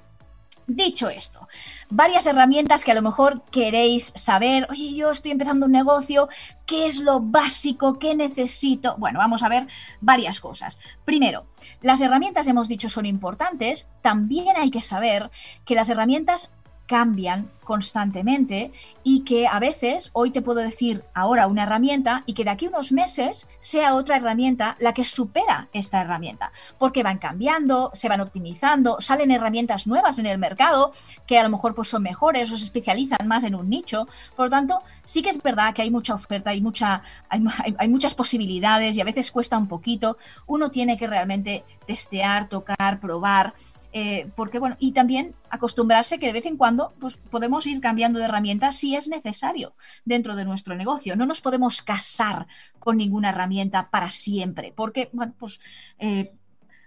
Dicho 0.69 1.09
esto, 1.09 1.47
varias 1.89 2.27
herramientas 2.27 2.85
que 2.85 2.91
a 2.91 2.93
lo 2.93 3.01
mejor 3.01 3.41
queréis 3.45 4.13
saber, 4.15 4.67
oye, 4.69 4.93
yo 4.93 5.09
estoy 5.09 5.31
empezando 5.31 5.65
un 5.65 5.71
negocio, 5.71 6.29
¿qué 6.67 6.85
es 6.85 6.99
lo 6.99 7.21
básico? 7.21 7.97
¿Qué 7.97 8.13
necesito? 8.13 8.95
Bueno, 8.99 9.17
vamos 9.17 9.41
a 9.41 9.49
ver 9.49 9.65
varias 9.99 10.39
cosas. 10.39 10.79
Primero, 11.05 11.47
las 11.81 12.01
herramientas, 12.01 12.45
hemos 12.45 12.67
dicho, 12.67 12.87
son 12.87 13.07
importantes. 13.07 13.89
También 14.03 14.57
hay 14.57 14.69
que 14.69 14.81
saber 14.81 15.31
que 15.65 15.73
las 15.73 15.89
herramientas 15.89 16.53
cambian 16.89 17.51
constantemente 17.63 18.71
y 19.03 19.23
que 19.23 19.45
a 19.45 19.59
veces 19.59 20.09
hoy 20.13 20.31
te 20.31 20.41
puedo 20.41 20.59
decir 20.59 21.03
ahora 21.13 21.45
una 21.45 21.61
herramienta 21.61 22.23
y 22.25 22.33
que 22.33 22.43
de 22.43 22.49
aquí 22.49 22.65
a 22.65 22.69
unos 22.69 22.91
meses 22.91 23.47
sea 23.59 23.93
otra 23.93 24.17
herramienta 24.17 24.75
la 24.79 24.91
que 24.91 25.03
supera 25.03 25.67
esta 25.71 26.01
herramienta, 26.01 26.51
porque 26.79 27.03
van 27.03 27.19
cambiando, 27.19 27.91
se 27.93 28.09
van 28.09 28.21
optimizando, 28.21 28.99
salen 29.01 29.29
herramientas 29.29 29.85
nuevas 29.85 30.17
en 30.17 30.25
el 30.25 30.39
mercado 30.39 30.91
que 31.27 31.37
a 31.37 31.43
lo 31.43 31.49
mejor 31.49 31.75
pues 31.75 31.89
son 31.89 32.01
mejores 32.01 32.49
o 32.51 32.57
se 32.57 32.65
especializan 32.65 33.27
más 33.27 33.43
en 33.43 33.53
un 33.53 33.69
nicho. 33.69 34.07
Por 34.35 34.47
lo 34.47 34.49
tanto, 34.49 34.79
sí 35.03 35.21
que 35.21 35.29
es 35.29 35.39
verdad 35.39 35.75
que 35.75 35.83
hay 35.83 35.91
mucha 35.91 36.15
oferta, 36.15 36.49
hay, 36.49 36.61
mucha, 36.61 37.03
hay, 37.29 37.43
hay 37.77 37.87
muchas 37.87 38.15
posibilidades 38.15 38.97
y 38.97 39.01
a 39.01 39.05
veces 39.05 39.31
cuesta 39.31 39.59
un 39.59 39.67
poquito. 39.67 40.17
Uno 40.47 40.71
tiene 40.71 40.97
que 40.97 41.05
realmente 41.05 41.63
testear, 41.85 42.49
tocar, 42.49 42.99
probar 42.99 43.53
eh, 43.91 44.29
porque 44.35 44.59
bueno, 44.59 44.75
y 44.79 44.91
también 44.91 45.35
acostumbrarse 45.49 46.19
que 46.19 46.27
de 46.27 46.33
vez 46.33 46.45
en 46.45 46.57
cuando 46.57 46.93
pues, 46.99 47.17
podemos 47.17 47.65
ir 47.65 47.81
cambiando 47.81 48.19
de 48.19 48.25
herramienta 48.25 48.71
si 48.71 48.95
es 48.95 49.07
necesario 49.07 49.73
dentro 50.05 50.35
de 50.35 50.45
nuestro 50.45 50.75
negocio. 50.75 51.15
No 51.15 51.25
nos 51.25 51.41
podemos 51.41 51.81
casar 51.81 52.47
con 52.77 52.97
ninguna 52.97 53.29
herramienta 53.29 53.89
para 53.89 54.09
siempre, 54.11 54.73
porque 54.75 55.09
bueno, 55.11 55.33
pues 55.37 55.59
eh, 55.97 56.33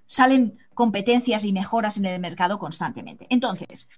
salen 0.06 0.58
competencias 0.74 1.44
y 1.44 1.52
mejoras 1.52 1.98
en 1.98 2.04
el 2.06 2.20
mercado 2.20 2.58
constantemente. 2.58 3.26
Entonces, 3.30 3.88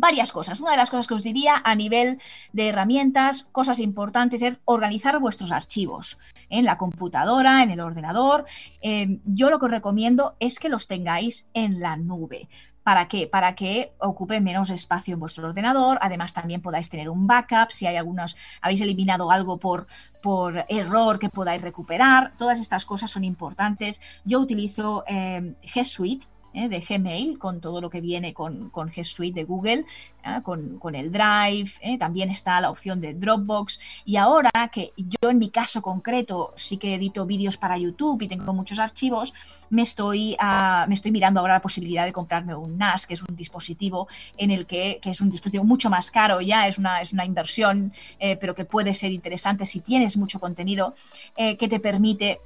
varias 0.00 0.32
cosas. 0.32 0.60
Una 0.60 0.72
de 0.72 0.76
las 0.76 0.90
cosas 0.90 1.06
que 1.06 1.14
os 1.14 1.22
diría 1.22 1.60
a 1.64 1.74
nivel 1.74 2.20
de 2.52 2.68
herramientas, 2.68 3.48
cosas 3.52 3.78
importantes, 3.78 4.42
es 4.42 4.56
organizar 4.64 5.18
vuestros 5.18 5.52
archivos 5.52 6.18
en 6.50 6.64
la 6.64 6.78
computadora, 6.78 7.62
en 7.62 7.70
el 7.70 7.80
ordenador. 7.80 8.44
Eh, 8.80 9.18
yo 9.24 9.50
lo 9.50 9.58
que 9.58 9.66
os 9.66 9.70
recomiendo 9.70 10.36
es 10.40 10.58
que 10.58 10.68
los 10.68 10.86
tengáis 10.86 11.50
en 11.54 11.80
la 11.80 11.96
nube. 11.96 12.48
¿Para 12.88 13.06
qué? 13.06 13.26
Para 13.26 13.54
que 13.54 13.92
ocupe 13.98 14.40
menos 14.40 14.70
espacio 14.70 15.12
en 15.12 15.20
vuestro 15.20 15.46
ordenador. 15.46 15.98
Además, 16.00 16.32
también 16.32 16.62
podáis 16.62 16.88
tener 16.88 17.10
un 17.10 17.26
backup 17.26 17.70
si 17.70 17.86
hay 17.86 17.96
algunos, 17.96 18.34
habéis 18.62 18.80
eliminado 18.80 19.30
algo 19.30 19.58
por, 19.58 19.86
por 20.22 20.64
error 20.70 21.18
que 21.18 21.28
podáis 21.28 21.60
recuperar. 21.60 22.32
Todas 22.38 22.58
estas 22.58 22.86
cosas 22.86 23.10
son 23.10 23.24
importantes. 23.24 24.00
Yo 24.24 24.40
utilizo 24.40 25.04
eh, 25.06 25.54
G 25.62 25.84
Suite 25.84 26.26
¿eh? 26.58 26.68
de 26.68 26.80
Gmail, 26.80 27.38
con 27.38 27.60
todo 27.60 27.80
lo 27.80 27.90
que 27.90 28.00
viene 28.00 28.34
con, 28.34 28.70
con 28.70 28.90
G 28.90 29.04
Suite 29.04 29.40
de 29.40 29.44
Google, 29.44 29.84
¿eh? 30.24 30.40
con, 30.42 30.94
el 30.94 31.12
Drive, 31.12 31.70
¿eh? 31.80 31.98
también 31.98 32.30
está 32.30 32.60
la 32.60 32.70
opción 32.70 33.00
de 33.00 33.14
Dropbox. 33.14 33.80
Y 34.04 34.16
ahora 34.16 34.50
que 34.72 34.92
yo 34.96 35.30
en 35.30 35.38
mi 35.38 35.50
caso 35.50 35.82
concreto 35.82 36.52
sí 36.56 36.76
que 36.76 36.94
edito 36.94 37.26
vídeos 37.26 37.56
para 37.56 37.78
YouTube 37.78 38.22
y 38.22 38.28
tengo 38.28 38.52
muchos 38.52 38.78
archivos, 38.78 39.34
me 39.70 39.82
estoy, 39.82 40.36
ah, 40.40 40.86
me 40.88 40.94
estoy 40.94 41.12
mirando 41.12 41.40
ahora 41.40 41.54
la 41.54 41.62
posibilidad 41.62 42.04
de 42.04 42.12
comprarme 42.12 42.54
un 42.54 42.78
NAS, 42.78 43.06
que 43.06 43.14
es 43.14 43.22
un 43.22 43.36
dispositivo 43.36 44.08
en 44.36 44.50
el 44.50 44.66
que, 44.66 44.98
que 45.00 45.10
es 45.10 45.20
un 45.20 45.30
dispositivo 45.30 45.64
mucho 45.64 45.90
más 45.90 46.10
caro 46.10 46.40
ya, 46.40 46.66
es 46.66 46.78
una, 46.78 47.00
es 47.00 47.12
una 47.12 47.24
inversión, 47.24 47.92
pero 48.40 48.54
que 48.54 48.64
puede 48.64 48.94
ser 48.94 49.12
interesante 49.12 49.66
si 49.66 49.80
tienes 49.80 50.16
mucho 50.16 50.40
contenido, 50.40 50.94
que 51.36 51.68
te 51.68 51.80
permite 51.80 52.40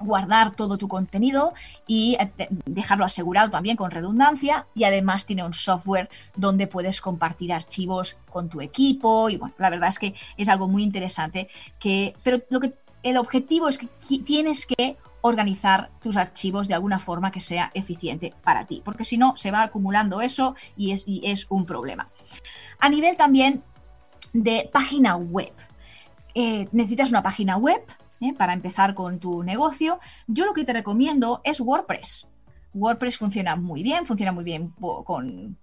guardar 0.00 0.54
todo 0.54 0.78
tu 0.78 0.88
contenido 0.88 1.52
y 1.86 2.16
eh, 2.20 2.48
dejarlo 2.66 3.04
asegurado 3.04 3.50
también 3.50 3.76
con 3.76 3.90
redundancia 3.90 4.66
y 4.74 4.84
además 4.84 5.26
tiene 5.26 5.44
un 5.44 5.52
software 5.52 6.08
donde 6.36 6.66
puedes 6.66 7.00
compartir 7.00 7.52
archivos 7.52 8.18
con 8.30 8.48
tu 8.48 8.60
equipo 8.60 9.28
y 9.28 9.36
bueno, 9.36 9.54
la 9.58 9.70
verdad 9.70 9.88
es 9.88 9.98
que 9.98 10.14
es 10.36 10.48
algo 10.48 10.68
muy 10.68 10.82
interesante 10.82 11.48
que 11.78 12.14
pero 12.22 12.38
lo 12.50 12.60
que 12.60 12.74
el 13.02 13.16
objetivo 13.18 13.68
es 13.68 13.78
que 13.78 13.88
tienes 14.18 14.66
que 14.66 14.96
organizar 15.20 15.90
tus 16.02 16.16
archivos 16.16 16.68
de 16.68 16.74
alguna 16.74 16.98
forma 16.98 17.30
que 17.30 17.40
sea 17.40 17.70
eficiente 17.72 18.34
para 18.42 18.66
ti, 18.66 18.82
porque 18.84 19.04
si 19.04 19.16
no 19.16 19.36
se 19.36 19.50
va 19.50 19.62
acumulando 19.62 20.20
eso 20.20 20.54
y 20.76 20.92
es, 20.92 21.08
y 21.08 21.22
es 21.24 21.46
un 21.48 21.64
problema. 21.64 22.08
A 22.78 22.90
nivel 22.90 23.16
también 23.16 23.62
de 24.34 24.68
página 24.70 25.16
web. 25.16 25.52
Eh, 26.34 26.68
necesitas 26.72 27.10
una 27.10 27.22
página 27.22 27.56
web 27.56 27.80
¿eh? 28.20 28.34
para 28.34 28.52
empezar 28.52 28.94
con 28.94 29.18
tu 29.18 29.42
negocio, 29.42 29.98
yo 30.26 30.46
lo 30.46 30.54
que 30.54 30.64
te 30.64 30.72
recomiendo 30.72 31.40
es 31.44 31.60
WordPress. 31.60 32.28
WordPress 32.74 33.18
funciona 33.18 33.56
muy 33.56 33.82
bien, 33.82 34.04
funciona 34.04 34.32
muy 34.32 34.44
bien 34.44 34.70
con, 34.70 35.56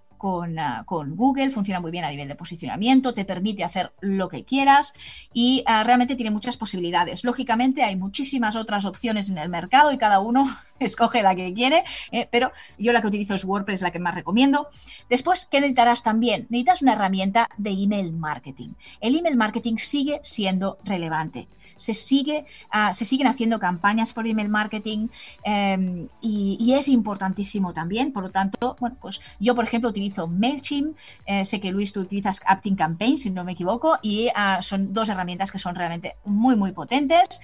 ah, 0.59 0.83
con, 0.85 1.15
Google, 1.15 1.51
funciona 1.51 1.81
muy 1.81 1.91
bien 1.91 2.05
a 2.05 2.09
nivel 2.09 2.27
de 2.27 2.35
posicionamiento, 2.35 3.13
te 3.13 3.25
permite 3.25 3.63
hacer 3.63 3.91
lo 3.99 4.29
que 4.29 4.45
quieras 4.45 4.93
y 5.33 5.63
ah, 5.65 5.83
realmente 5.83 6.15
tiene 6.15 6.31
muchas 6.31 6.55
posibilidades. 6.55 7.25
Lógicamente 7.25 7.83
hay 7.83 7.97
muchísimas 7.97 8.55
otras 8.55 8.85
opciones 8.85 9.29
en 9.29 9.37
el 9.37 9.49
mercado 9.49 9.91
y 9.91 9.97
cada 9.97 10.19
uno 10.19 10.45
escoge 10.79 11.21
la 11.21 11.35
que 11.35 11.53
quiere, 11.53 11.83
¿eh? 12.11 12.29
pero 12.31 12.51
yo 12.79 12.93
la 12.93 13.01
que 13.01 13.07
utilizo 13.07 13.35
es 13.35 13.43
WordPress, 13.43 13.81
la 13.81 13.91
que 13.91 13.99
más 13.99 14.15
recomiendo. 14.15 14.67
Después, 15.09 15.45
¿qué 15.45 15.59
necesitarás 15.59 16.01
también? 16.01 16.47
Necesitas 16.49 16.81
una 16.81 16.93
herramienta 16.93 17.49
de 17.57 17.71
email 17.71 18.13
marketing. 18.13 18.69
El 19.01 19.17
email 19.17 19.35
marketing 19.35 19.75
sigue 19.77 20.21
siendo 20.23 20.79
relevante 20.85 21.49
se, 21.81 21.95
sigue, 21.95 22.45
ah, 22.69 22.93
se 22.93 23.05
siguen 23.05 23.27
haciendo 23.27 23.59
campañas 23.59 24.13
por 24.13 24.27
email 24.27 24.49
marketing 24.49 25.07
em, 25.43 26.07
y, 26.21 26.73
es 26.73 26.87
importantísimo 26.87 27.73
también. 27.73 28.13
Por 28.13 28.23
lo 28.23 28.31
tanto, 28.31 28.77
bueno, 28.79 28.95
pues 29.01 29.19
yo, 29.39 29.55
por 29.55 29.65
ejemplo, 29.65 29.89
utilizo 29.89 30.27
MailChimp, 30.27 30.95
eh, 31.25 31.43
sé 31.43 31.59
que 31.59 31.71
Luis, 31.71 31.91
tú 31.91 31.99
utilizas 32.01 32.41
Apting 32.45 32.75
Campaign, 32.75 33.17
si 33.17 33.29
no 33.31 33.43
me 33.43 33.53
equivoco, 33.53 33.97
y 34.01 34.29
ah, 34.35 34.61
son 34.61 34.93
dos 34.93 35.09
herramientas 35.09 35.51
que 35.51 35.59
son 35.59 35.75
realmente 35.75 36.15
muy, 36.23 36.55
muy 36.55 36.71
potentes 36.71 37.41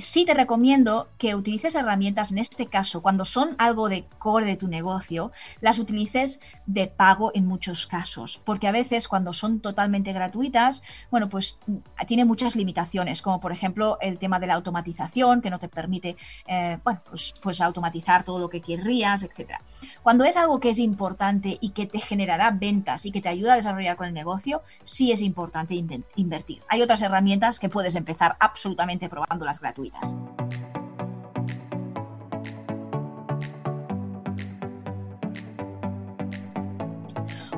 sí 0.00 0.24
te 0.24 0.34
recomiendo 0.34 1.08
que 1.18 1.34
utilices 1.34 1.74
herramientas, 1.74 2.32
en 2.32 2.38
este 2.38 2.66
caso, 2.66 3.02
cuando 3.02 3.24
son 3.24 3.54
algo 3.58 3.88
de 3.88 4.04
core 4.18 4.46
de 4.46 4.56
tu 4.56 4.68
negocio, 4.68 5.32
las 5.60 5.78
utilices 5.78 6.40
de 6.66 6.86
pago 6.86 7.30
en 7.34 7.46
muchos 7.46 7.86
casos, 7.86 8.40
porque 8.44 8.68
a 8.68 8.72
veces 8.72 9.08
cuando 9.08 9.32
son 9.32 9.60
totalmente 9.60 10.12
gratuitas, 10.12 10.82
bueno, 11.10 11.28
pues 11.28 11.60
mm, 11.66 11.76
tiene 12.06 12.24
muchas 12.24 12.56
limitaciones, 12.56 13.22
como 13.22 13.40
por 13.40 13.52
ejemplo 13.52 13.98
el 14.00 14.18
tema 14.18 14.38
de 14.40 14.46
la 14.46 14.54
automatización, 14.54 15.40
que 15.40 15.50
no 15.50 15.58
te 15.58 15.68
permite, 15.68 16.16
eh, 16.46 16.78
bueno, 16.84 17.00
pues, 17.08 17.34
pues, 17.42 17.60
automatizar 17.60 18.24
todo 18.24 18.38
lo 18.38 18.48
que 18.48 18.60
querrías, 18.60 19.22
etc. 19.22 19.54
Cuando 20.02 20.24
es 20.24 20.36
algo 20.36 20.60
que 20.60 20.70
es 20.70 20.78
importante 20.78 21.58
y 21.60 21.70
que 21.70 21.86
te 21.86 22.00
generará 22.00 22.50
ventas 22.50 23.06
y 23.06 23.12
que 23.12 23.20
te 23.20 23.28
ayuda 23.28 23.54
a 23.54 23.56
desarrollar 23.56 23.96
con 23.96 24.06
el 24.06 24.14
negocio, 24.14 24.62
sí 24.84 25.12
es 25.12 25.22
importante 25.22 25.74
invertir. 26.16 26.62
Hay 26.68 26.82
otras 26.82 27.02
herramientas 27.02 27.58
que 27.58 27.68
puedes 27.68 27.96
empezar 27.96 28.36
absolutamente 28.40 29.08
probando 29.08 29.44
las 29.44 29.60
gratuitas. 29.90 30.14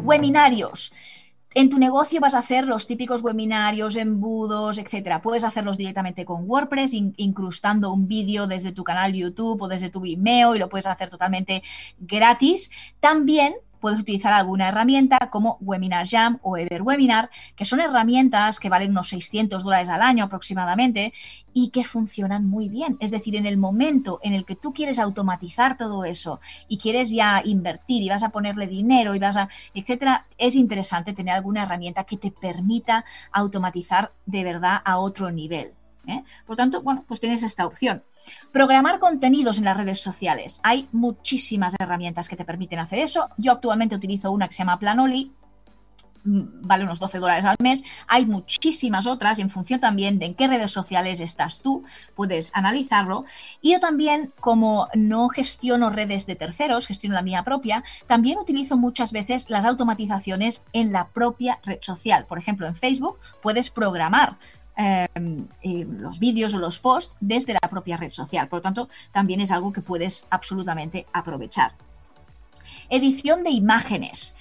Webinarios. 0.03 0.93
En 1.55 1.69
tu 1.69 1.79
negocio 1.79 2.19
vas 2.19 2.35
a 2.35 2.39
hacer 2.39 2.67
los 2.67 2.87
típicos 2.87 3.23
webinarios, 3.23 3.97
embudos, 3.97 4.79
etcétera. 4.79 5.21
Puedes 5.21 5.45
hacerlos 5.45 5.77
directamente 5.77 6.25
con 6.25 6.49
WordPress, 6.49 6.95
incrustando 6.95 7.93
un 7.93 8.09
vídeo 8.09 8.47
desde 8.47 8.73
tu 8.73 8.85
canal 8.85 9.13
YouTube 9.13 9.61
o 9.61 9.69
desde 9.69 9.91
tu 9.91 10.01
Vimeo 10.01 10.55
y 10.55 10.59
lo 10.59 10.71
puedes 10.71 10.87
hacer 10.87 11.11
totalmente 11.11 11.63
gratis. 11.99 12.71
También 13.01 13.55
puedes 13.83 14.01
utilizar 14.01 14.33
alguna 14.33 14.69
herramienta 14.69 15.19
como 15.31 15.59
Webinar 15.61 16.07
Jam 16.09 16.39
o 16.43 16.57
Everwebinar, 16.57 17.31
que 17.57 17.65
son 17.65 17.81
herramientas 17.81 18.61
que 18.61 18.69
valen 18.69 18.93
unos 18.93 19.09
600 19.09 19.65
dólares 19.65 19.91
al 19.91 20.03
año 20.03 20.25
aproximadamente 20.25 21.13
y 21.53 21.71
que 21.71 21.83
funcionan 21.83 22.47
muy 22.47 22.69
bien. 22.69 22.97
Es 23.01 23.11
decir, 23.11 23.35
en 23.35 23.45
el 23.45 23.59
momento 23.59 24.21
en 24.23 24.35
el 24.35 24.45
que 24.45 24.55
tú 24.55 24.73
quieres 24.73 25.01
automatizar 25.01 25.77
todo 25.77 26.05
eso 26.05 26.41
y 26.69 26.79
quieres 26.79 27.11
ya 27.11 27.43
invertir 27.45 28.03
y 28.03 28.09
vas 28.09 28.23
a 28.23 28.31
ponerle 28.31 28.69
dinero 28.69 29.17
y 29.17 29.19
vas 29.19 29.37
a, 29.37 29.49
etcétera, 29.75 30.27
es 30.39 30.55
interesante 30.55 31.13
tener 31.13 31.35
alguna 31.35 31.65
herramienta 31.65 32.05
que 32.05 32.17
te 32.17 32.31
permita 32.31 33.05
automatizar 33.33 34.13
de 34.27 34.45
verdad 34.45 34.81
a 34.85 34.99
otro 34.99 35.33
nivel. 35.33 35.73
¿Eh? 36.07 36.23
Por 36.47 36.57
tanto, 36.57 36.83
bueno, 36.83 37.05
pues 37.07 37.21
tienes 37.21 37.43
esta 37.43 37.67
opción. 37.67 38.03
Programar 38.51 38.99
contenidos 38.99 39.59
en 39.59 39.65
las 39.65 39.77
redes 39.77 40.01
sociales. 40.01 40.61
Hay 40.63 40.89
muchísimas 40.93 41.75
herramientas 41.79 42.29
que 42.29 42.37
te 42.37 42.45
permiten 42.45 42.79
hacer 42.79 43.01
eso. 43.01 43.29
Yo 43.37 43.53
actualmente 43.53 43.95
utilizo 43.95 44.33
una 44.33 44.49
que 44.49 44.55
se 44.55 44.59
llama 44.59 44.79
Planoli, 44.79 45.33
mm, 46.25 46.41
vale 46.63 46.85
unos 46.85 47.01
12 47.01 47.19
dólares 47.19 47.45
al 47.45 47.57
mes. 47.61 47.83
Hay 48.07 48.27
muchísimas 48.27 49.07
otras 49.07 49.39
en 49.39 49.51
función 49.51 49.81
también 49.81 50.19
de 50.19 50.27
en 50.27 50.35
qué 50.35 50.47
redes 50.47 50.71
sociales 50.71 51.21
estás 51.21 51.63
tú, 51.63 51.85
puedes 52.15 52.51
analizarlo. 52.55 53.25
Y 53.61 53.73
yo 53.73 53.81
también, 53.81 54.33
como 54.41 54.89
no 54.95 55.29
gestiono 55.29 55.91
redes 55.91 56.27
de 56.27 56.37
terceros, 56.37 56.87
gestiono 56.87 57.15
la 57.15 57.23
mía 57.23 57.43
propia, 57.43 57.85
también 58.07 58.39
utilizo 58.39 58.77
muchas 58.77 59.13
veces 59.13 59.51
las 59.51 59.65
automatizaciones 59.65 60.65
en 60.73 60.93
la 60.93 61.09
propia 61.09 61.59
red 61.65 61.79
social. 61.81 62.27
Por 62.27 62.39
ejemplo, 62.39 62.67
en 62.67 62.77
Facebook 62.77 63.19
puedes 63.41 63.71
programar 63.71 64.39
Em, 64.75 65.47
los 66.01 66.19
vídeos 66.19 66.55
o 66.55 66.59
los 66.59 66.79
posts 66.79 67.17
desde 67.21 67.53
la 67.53 67.69
propia 67.69 67.99
red 67.99 68.11
social. 68.11 68.49
Por 68.49 68.59
lo 68.59 68.63
tanto, 68.63 68.89
también 69.13 69.41
es 69.41 69.51
algo 69.51 69.73
que 69.73 69.83
puedes 69.83 70.27
absolutamente 70.31 71.05
aprovechar. 71.13 71.73
Edición 72.89 73.43
de 73.43 73.51
imágenes 73.51 74.35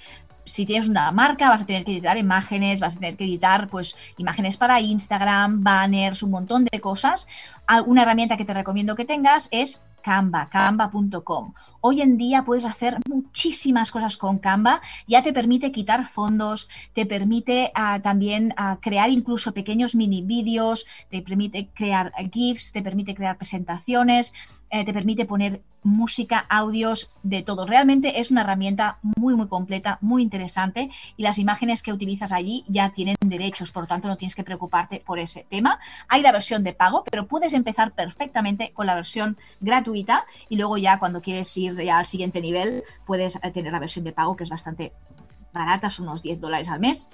si 0.44 0.66
tienes 0.66 0.88
una 0.88 1.10
marca, 1.12 1.48
vas 1.48 1.62
a 1.62 1.66
tener 1.66 1.84
que 1.84 1.92
editar 1.92 2.16
imágenes, 2.16 2.80
vas 2.80 2.96
a 2.96 2.98
tener 2.98 3.16
que 3.16 3.24
editar 3.24 3.68
pues 3.68 3.96
imágenes 4.16 4.56
para 4.56 4.80
Instagram, 4.80 5.62
banners, 5.62 6.22
un 6.22 6.30
montón 6.30 6.64
de 6.64 6.80
cosas. 6.80 7.28
Una 7.86 8.02
herramienta 8.02 8.36
que 8.36 8.44
te 8.44 8.54
recomiendo 8.54 8.96
que 8.96 9.04
tengas 9.04 9.48
es 9.52 9.82
Canva, 10.02 10.48
canva.com. 10.48 11.52
Hoy 11.80 12.00
en 12.00 12.16
día 12.16 12.44
puedes 12.44 12.64
hacer 12.64 12.98
muchísimas 13.08 13.90
cosas 13.90 14.16
con 14.16 14.38
Canva, 14.38 14.80
ya 15.06 15.22
te 15.22 15.32
permite 15.32 15.72
quitar 15.72 16.06
fondos, 16.06 16.68
te 16.92 17.06
permite 17.06 17.72
ah, 17.74 18.00
también 18.02 18.54
ah, 18.56 18.78
crear 18.80 19.10
incluso 19.10 19.54
pequeños 19.54 19.94
mini 19.94 20.22
vídeos, 20.22 20.86
te 21.10 21.22
permite 21.22 21.68
crear 21.74 22.12
GIFs, 22.32 22.72
te 22.72 22.82
permite 22.82 23.14
crear 23.14 23.36
presentaciones, 23.38 24.34
eh, 24.70 24.84
te 24.84 24.92
permite 24.92 25.24
poner 25.26 25.62
música, 25.82 26.46
audios, 26.48 27.10
de 27.22 27.42
todo. 27.42 27.66
Realmente 27.66 28.20
es 28.20 28.30
una 28.30 28.42
herramienta 28.42 28.98
muy, 29.02 29.34
muy 29.34 29.48
completa, 29.48 29.98
muy 30.00 30.22
interesante 30.22 30.90
y 31.16 31.24
las 31.24 31.38
imágenes 31.38 31.82
que 31.82 31.92
utilizas 31.92 32.32
allí 32.32 32.64
ya 32.68 32.92
tienen 32.92 33.16
derechos, 33.20 33.72
por 33.72 33.82
lo 33.82 33.86
tanto 33.88 34.08
no 34.08 34.16
tienes 34.16 34.36
que 34.36 34.44
preocuparte 34.44 35.02
por 35.04 35.18
ese 35.18 35.44
tema. 35.48 35.80
Hay 36.08 36.22
la 36.22 36.32
versión 36.32 36.62
de 36.62 36.72
pago, 36.72 37.04
pero 37.10 37.26
puedes 37.26 37.52
empezar 37.52 37.92
perfectamente 37.92 38.72
con 38.72 38.86
la 38.86 38.94
versión 38.94 39.36
gratuita 39.60 39.91
y 39.94 40.56
luego 40.56 40.76
ya 40.76 40.98
cuando 40.98 41.20
quieres 41.20 41.56
ir 41.56 41.90
al 41.90 42.06
siguiente 42.06 42.40
nivel 42.40 42.84
puedes 43.06 43.36
eh, 43.36 43.50
tener 43.50 43.72
la 43.72 43.78
versión 43.78 44.04
de 44.04 44.12
pago 44.12 44.36
que 44.36 44.44
es 44.44 44.50
bastante 44.50 44.92
barata, 45.52 45.90
son 45.90 46.08
unos 46.08 46.22
10 46.22 46.40
dólares 46.40 46.68
al 46.68 46.80
mes. 46.80 47.10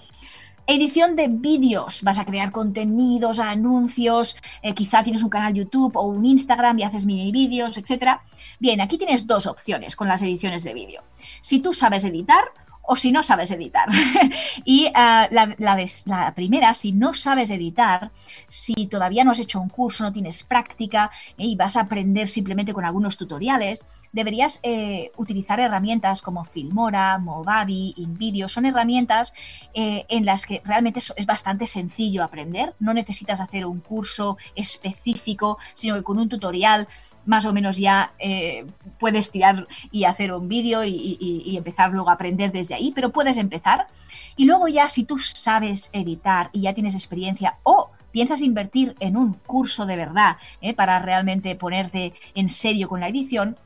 Edición 0.71 1.17
de 1.17 1.29
vídeos. 1.29 2.03
Vas 2.03 2.19
a 2.19 2.27
crear 2.27 2.53
contenidos, 2.53 3.41
anuncios, 3.41 4.37
eh, 4.63 4.75
quizá 4.75 5.03
tienes 5.03 5.23
un 5.23 5.31
canal 5.31 5.55
YouTube 5.55 5.97
o 5.97 6.03
un 6.03 6.27
Instagram 6.27 6.79
y 6.79 6.83
haces 6.83 7.07
mini 7.07 7.33
vídeos, 7.33 7.79
etc. 7.79 8.19
Bien, 8.61 8.81
aquí 8.83 8.99
tienes 8.99 9.27
dos 9.27 9.47
opciones 9.47 9.97
con 9.97 10.09
las 10.09 10.21
ediciones 10.21 10.65
de 10.65 10.75
vídeo. 10.75 11.03
Si 11.41 11.61
tú 11.61 11.73
sabes 11.73 12.05
editar, 12.05 12.53
o 12.91 12.97
si 12.97 13.13
no 13.13 13.23
sabes 13.23 13.51
editar. 13.51 13.87
y 14.65 14.87
eh, 14.87 14.93
la, 15.31 16.33
primera, 16.35 16.73
si 16.73 16.93
no 16.93 17.13
sabes 17.13 17.51
editar, 17.51 18.11
si 18.49 18.87
todavía 18.87 19.25
no 19.25 19.33
has 19.33 19.39
hecho 19.41 19.61
un 19.61 19.69
curso, 19.69 20.05
no 20.05 20.13
tienes 20.13 20.43
práctica 20.43 21.11
eh, 21.37 21.45
y 21.45 21.55
vas 21.55 21.77
a 21.77 21.83
aprender 21.83 22.29
simplemente 22.29 22.73
con 22.73 22.87
algunos 22.87 23.19
tutoriales, 23.19 23.87
deberías 24.13 24.61
eh, 24.63 25.13
utilizar 25.19 25.61
herramientas 25.61 26.23
como 26.23 26.47
Filmora, 26.47 27.19
Movavi, 27.19 27.93
InVideo. 27.99 28.49
Son 28.49 28.65
herramientas 28.65 29.35
en 29.75 30.25
las 30.25 30.47
que 30.47 30.63
realmente 30.65 30.99
es 30.99 31.27
bastante 31.27 31.67
sencillo 31.67 32.25
aprender. 32.25 32.75
No 32.81 32.95
necesitas 32.95 33.41
hacer 33.41 33.67
un 33.67 33.81
curso 33.81 34.39
específico, 34.55 35.59
sino 35.75 35.95
que 35.95 36.03
con 36.03 36.19
un 36.19 36.29
tutorial 36.29 36.89
más 37.27 37.47
o 37.47 37.53
menos 37.53 37.79
ya 37.79 38.13
eh, 38.19 38.67
puedes 38.99 39.31
tirar 39.31 39.67
y 39.91 40.05
hacer 40.05 40.33
un 40.33 40.49
vídeo 40.49 40.85
y, 40.85 41.55
empezar 41.57 41.91
luego 41.91 42.11
a 42.11 42.15
aprender 42.15 42.53
desde 42.53 42.75
ahí, 42.75 42.93
pero 42.95 43.11
puedes 43.11 43.37
empezar. 43.37 43.89
Y 44.37 44.45
luego 44.45 44.69
ya 44.69 44.89
si 44.89 45.05
tú 45.05 45.19
sabes 45.19 45.91
editar 45.93 46.51
y 46.53 46.63
ya 46.63 46.75
tienes 46.75 46.95
experiencia 46.95 47.59
o 47.65 47.91
piensas 48.13 48.41
invertir 48.41 48.95
en 49.01 49.17
un 49.17 49.35
curso 49.35 49.87
de 49.87 49.97
verdad 49.97 50.37
eh, 50.61 50.75
para 50.75 50.99
realmente 51.01 51.55
ponerte 51.57 52.15
en 52.35 52.49
serio 52.49 52.89
con 52.89 53.01
la 53.01 53.09
edición, 53.09 53.57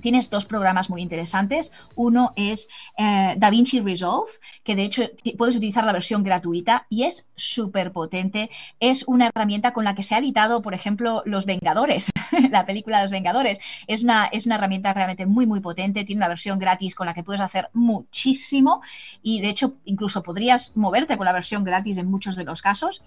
tienes 0.00 0.30
dos 0.30 0.46
programas 0.46 0.90
muy 0.90 1.02
interesantes. 1.02 1.72
Uno 1.94 2.32
es 2.36 2.68
eh, 2.96 3.34
DaVinci 3.36 3.80
Resolve, 3.80 4.30
que 4.64 4.76
de 4.76 4.84
hecho 4.84 5.02
puedes 5.36 5.56
utilizar 5.56 5.84
la 5.84 5.92
versión 5.92 6.22
gratuita 6.22 6.86
y 6.88 7.04
es 7.04 7.30
súper 7.36 7.92
potente. 7.92 8.50
Es 8.80 9.04
una 9.06 9.26
herramienta 9.26 9.72
con 9.72 9.84
la 9.84 9.94
que 9.94 10.02
se 10.02 10.14
ha 10.14 10.18
editado, 10.18 10.62
por 10.62 10.74
ejemplo, 10.74 11.22
Los 11.24 11.46
Vengadores, 11.46 12.10
la 12.50 12.66
película 12.66 12.98
de 12.98 13.04
Los 13.04 13.10
Vengadores. 13.10 13.58
Es 13.86 14.02
una, 14.02 14.26
es 14.26 14.46
una 14.46 14.56
herramienta 14.56 14.92
realmente 14.92 15.26
muy, 15.26 15.46
muy 15.46 15.60
potente. 15.60 16.04
Tiene 16.04 16.20
una 16.20 16.28
versión 16.28 16.58
gratis 16.58 16.94
con 16.94 17.06
la 17.06 17.14
que 17.14 17.22
puedes 17.22 17.40
hacer 17.40 17.70
muchísimo 17.72 18.82
y 19.22 19.40
de 19.40 19.48
hecho 19.48 19.74
incluso 19.84 20.22
podrías 20.22 20.76
moverte 20.76 21.16
con 21.16 21.24
la 21.24 21.32
versión 21.32 21.64
gratis 21.64 21.98
en 21.98 22.10
muchos 22.10 22.36
de 22.36 22.44
los 22.44 22.62
casos. 22.62 23.02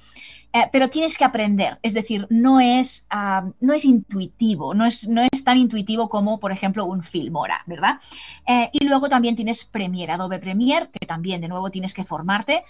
Eh, 0.51 0.67
pero 0.71 0.89
tienes 0.89 1.17
que 1.17 1.25
aprender, 1.25 1.77
es 1.83 1.93
decir, 1.93 2.25
no 2.31 2.59
es, 2.59 3.05
ah, 3.11 3.51
no 3.59 3.73
es 3.73 3.85
intuitivo, 3.85 4.73
no 4.73 4.85
es, 4.85 5.07
no 5.07 5.21
es 5.21 5.43
tan 5.43 5.59
intuitivo 5.59 6.09
como, 6.09 6.39
por 6.39 6.51
ejemplo, 6.51 6.78
un 6.85 7.03
Filmora, 7.03 7.63
¿verdad? 7.65 7.99
Eh, 8.45 8.69
y 8.73 8.85
luego 8.85 9.09
también 9.09 9.35
tienes 9.35 9.65
Premiere, 9.65 10.13
Adobe 10.13 10.39
Premiere, 10.39 10.89
que 10.91 11.05
también 11.05 11.41
de 11.41 11.47
nuevo 11.47 11.69
tienes 11.69 11.93
que 11.93 12.03
formarte. 12.03 12.63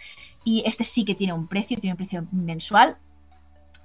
Y 0.44 0.64
este 0.66 0.84
sí 0.84 1.06
que 1.06 1.16
tiene 1.16 1.34
un 1.34 1.48
precio, 1.48 1.78
tiene 1.78 1.94
un 1.94 1.98
precio 1.98 2.28
mensual, 2.32 2.98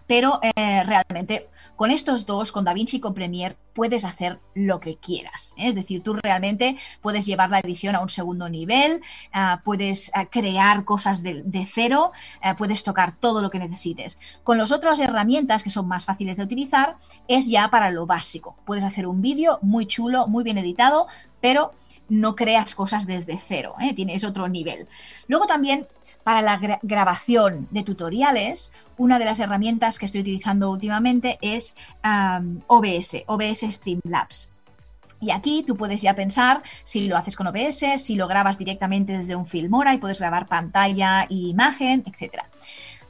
pero 0.07 0.41
eh, 0.43 0.83
realmente 0.85 1.49
con 1.77 1.91
estos 1.91 2.27
dos, 2.27 2.53
con 2.53 2.65
DaVinci 2.65 2.99
y 2.99 3.01
con 3.01 3.15
Premiere, 3.15 3.57
puedes 3.73 4.05
hacer 4.05 4.39
lo 4.55 4.81
que 4.81 4.97
quieras. 4.97 5.55
¿eh? 5.59 5.69
Es 5.69 5.75
decir, 5.75 6.03
tú 6.03 6.15
realmente 6.15 6.77
puedes 7.03 7.27
llevar 7.27 7.51
la 7.51 7.59
edición 7.59 7.97
a 7.97 8.01
un 8.01 8.09
segundo 8.09 8.49
nivel, 8.49 9.01
ah, 9.33 9.61
puedes 9.65 10.13
ah, 10.15 10.27
crear 10.27 10.85
cosas 10.85 11.23
de, 11.23 11.69
cero, 11.71 12.13
ah, 12.41 12.57
puedes 12.57 12.85
tocar 12.85 13.17
todo 13.19 13.43
lo 13.43 13.51
que 13.51 13.59
necesites. 13.59 14.19
Con 14.43 14.59
las 14.59 14.73
otras 14.73 15.01
herramientas 15.01 15.63
que 15.63 15.71
son 15.71 15.89
más 15.89 16.05
fáciles 16.05 16.37
de 16.37 16.45
utilizar, 16.45 16.97
es 17.29 17.49
ya 17.49 17.69
para 17.69 17.91
lo 17.91 18.07
básico. 18.07 18.57
Puedes 18.65 18.85
hacer 18.85 19.07
un 19.07 19.21
vídeo 19.21 19.59
muy 19.63 19.87
chulo, 19.87 20.27
muy 20.29 20.45
bien 20.45 20.59
editado, 20.59 21.07
pero 21.41 21.73
no 22.09 22.37
creas 22.37 22.75
cosas 22.75 23.07
desde 23.07 23.39
cero, 23.39 23.75
¿eh? 23.81 23.95
tienes 23.95 24.25
otro 24.25 24.49
nivel. 24.49 24.87
Luego 25.27 25.47
también 25.47 25.89
para 26.25 26.43
la 26.43 26.59
grabación 26.83 27.69
de 27.71 27.85
tutoriales, 27.85 28.73
una 28.97 29.19
de 29.19 29.27
las 29.27 29.39
herramientas 29.41 29.99
que 29.99 30.07
estoy 30.07 30.23
utilizando 30.23 30.71
últimamente 30.71 31.39
es 31.43 31.77
OBS, 32.67 33.23
OBS 33.27 33.61
Streamlabs. 33.71 34.53
Y 35.21 35.31
aquí 35.31 35.65
tú 35.67 35.77
puedes 35.77 36.03
ya 36.03 36.15
pensar 36.15 36.63
si 36.83 37.07
lo 37.07 37.17
haces 37.17 37.37
con 37.37 37.47
OBS, 37.47 38.03
si 38.03 38.17
lo 38.17 38.27
grabas 38.27 38.59
directamente 38.59 39.13
desde 39.13 39.37
un 39.37 39.47
Filmora 39.47 39.95
y 39.95 39.99
puedes 39.99 40.19
grabar 40.19 40.49
pantalla 40.49 41.23
e 41.23 41.35
imagen, 41.35 42.05
etc. 42.07 42.43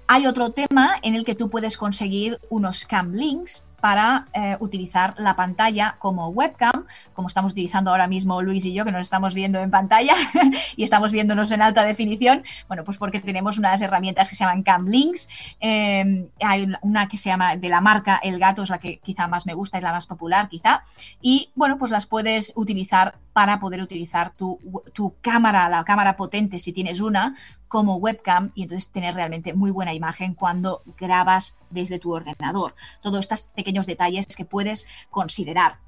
Hay 0.06 0.26
otro 0.26 0.50
tema 0.50 0.96
en 1.02 1.14
el 1.14 1.24
que 1.24 1.34
tú 1.34 1.50
puedes 1.50 1.76
conseguir 1.76 2.38
unos 2.50 2.84
cam 2.84 3.12
links 3.14 3.66
para 3.84 4.24
eh, 4.32 4.56
utilizar 4.60 5.14
la 5.18 5.36
pantalla 5.36 5.96
como 5.98 6.28
webcam, 6.28 6.86
como 7.12 7.28
estamos 7.28 7.52
utilizando 7.52 7.90
ahora 7.90 8.06
mismo 8.06 8.40
Luis 8.40 8.64
y 8.64 8.72
yo, 8.72 8.82
que 8.86 8.90
nos 8.90 9.02
estamos 9.02 9.34
viendo 9.34 9.60
en 9.60 9.70
pantalla 9.70 10.14
y 10.76 10.84
estamos 10.84 11.12
viéndonos 11.12 11.52
en 11.52 11.60
alta 11.60 11.84
definición. 11.84 12.44
Bueno, 12.66 12.82
pues 12.84 12.96
porque 12.96 13.20
tenemos 13.20 13.58
unas 13.58 13.82
herramientas 13.82 14.30
que 14.30 14.36
se 14.36 14.44
llaman 14.44 14.62
Cam 14.62 14.86
Links. 14.86 15.28
Em, 15.60 16.28
hay 16.42 16.66
una 16.80 17.08
que 17.08 17.18
se 17.18 17.28
llama 17.28 17.56
de 17.56 17.68
la 17.68 17.82
marca 17.82 18.18
El 18.22 18.38
Gato, 18.38 18.62
es 18.62 18.70
la 18.70 18.78
que 18.78 19.00
quizá 19.00 19.28
más 19.28 19.44
me 19.44 19.52
gusta, 19.52 19.76
es 19.76 19.84
la 19.84 19.92
más 19.92 20.06
popular 20.06 20.48
quizá. 20.48 20.80
Y 21.20 21.50
bueno, 21.54 21.76
pues 21.76 21.90
las 21.90 22.06
puedes 22.06 22.54
utilizar 22.56 23.16
para 23.34 23.60
poder 23.60 23.82
utilizar 23.82 24.32
tu, 24.34 24.60
tu 24.94 25.16
cámara, 25.20 25.68
la 25.68 25.84
cámara 25.84 26.16
potente, 26.16 26.58
si 26.58 26.72
tienes 26.72 27.02
una, 27.02 27.36
como 27.68 27.96
webcam 27.96 28.52
y 28.54 28.62
entonces 28.62 28.90
tener 28.90 29.14
realmente 29.14 29.54
muy 29.54 29.70
buena 29.70 29.94
imagen 29.94 30.34
cuando 30.34 30.82
grabas 30.98 31.56
desde 31.70 31.98
tu 31.98 32.12
ordenador. 32.12 32.74
Todos 33.02 33.20
estos 33.20 33.48
pequeños 33.48 33.86
detalles 33.86 34.26
que 34.26 34.44
puedes 34.44 34.86
considerar. 35.10 35.78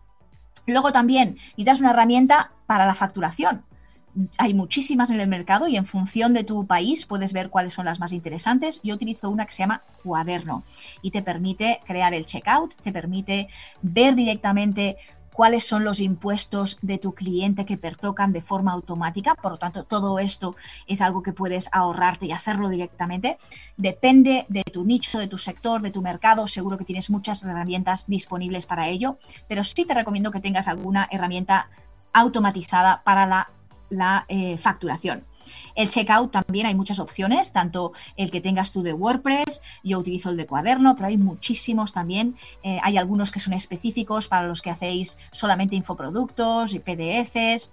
Luego 0.66 0.92
también 0.92 1.34
necesitas 1.34 1.80
una 1.80 1.90
herramienta 1.90 2.52
para 2.66 2.86
la 2.86 2.94
facturación. 2.94 3.64
Hay 4.38 4.54
muchísimas 4.54 5.10
en 5.10 5.20
el 5.20 5.28
mercado 5.28 5.68
y 5.68 5.76
en 5.76 5.84
función 5.84 6.32
de 6.32 6.42
tu 6.42 6.66
país 6.66 7.04
puedes 7.04 7.32
ver 7.32 7.50
cuáles 7.50 7.74
son 7.74 7.84
las 7.84 8.00
más 8.00 8.12
interesantes. 8.12 8.80
Yo 8.82 8.94
utilizo 8.94 9.28
una 9.28 9.44
que 9.44 9.52
se 9.52 9.62
llama 9.62 9.82
Cuaderno 10.02 10.64
y 11.02 11.10
te 11.10 11.22
permite 11.22 11.80
crear 11.86 12.14
el 12.14 12.24
checkout, 12.24 12.74
te 12.76 12.92
permite 12.92 13.48
ver 13.82 14.14
directamente 14.14 14.96
cuáles 15.36 15.66
son 15.66 15.84
los 15.84 16.00
impuestos 16.00 16.78
de 16.80 16.96
tu 16.96 17.12
cliente 17.12 17.66
que 17.66 17.76
pertocan 17.76 18.32
de 18.32 18.40
forma 18.40 18.72
automática. 18.72 19.34
Por 19.34 19.52
lo 19.52 19.58
tanto, 19.58 19.84
todo 19.84 20.18
esto 20.18 20.56
es 20.86 21.02
algo 21.02 21.22
que 21.22 21.34
puedes 21.34 21.68
ahorrarte 21.72 22.24
y 22.24 22.32
hacerlo 22.32 22.70
directamente. 22.70 23.36
Depende 23.76 24.46
de 24.48 24.62
tu 24.62 24.86
nicho, 24.86 25.18
de 25.18 25.28
tu 25.28 25.36
sector, 25.36 25.82
de 25.82 25.90
tu 25.90 26.00
mercado. 26.00 26.46
Seguro 26.46 26.78
que 26.78 26.86
tienes 26.86 27.10
muchas 27.10 27.44
herramientas 27.44 28.06
disponibles 28.06 28.64
para 28.64 28.88
ello, 28.88 29.18
pero 29.46 29.62
sí 29.62 29.84
te 29.84 29.92
recomiendo 29.92 30.30
que 30.30 30.40
tengas 30.40 30.68
alguna 30.68 31.06
herramienta 31.10 31.68
automatizada 32.14 33.02
para 33.04 33.50
la, 33.90 34.24
eh, 34.28 34.56
facturación. 34.56 35.22
El 35.76 35.88
checkout 35.88 36.32
también 36.32 36.66
hay 36.66 36.74
muchas 36.74 36.98
opciones, 36.98 37.52
tanto 37.52 37.92
el 38.16 38.30
que 38.30 38.40
tengas 38.40 38.72
tú 38.72 38.82
de 38.82 38.92
WordPress, 38.92 39.62
yo 39.84 39.98
utilizo 39.98 40.30
el 40.30 40.36
de 40.36 40.46
cuaderno, 40.46 40.96
pero 40.96 41.08
hay 41.08 41.18
muchísimos 41.18 41.92
también. 41.92 42.36
Eh, 42.62 42.80
hay 42.82 42.98
algunos 42.98 43.30
que 43.30 43.38
son 43.38 43.52
específicos 43.52 44.26
para 44.26 44.48
los 44.48 44.62
que 44.62 44.70
hacéis 44.70 45.18
solamente 45.30 45.76
infoproductos 45.76 46.74
y 46.74 46.80
PDFs 46.80 47.72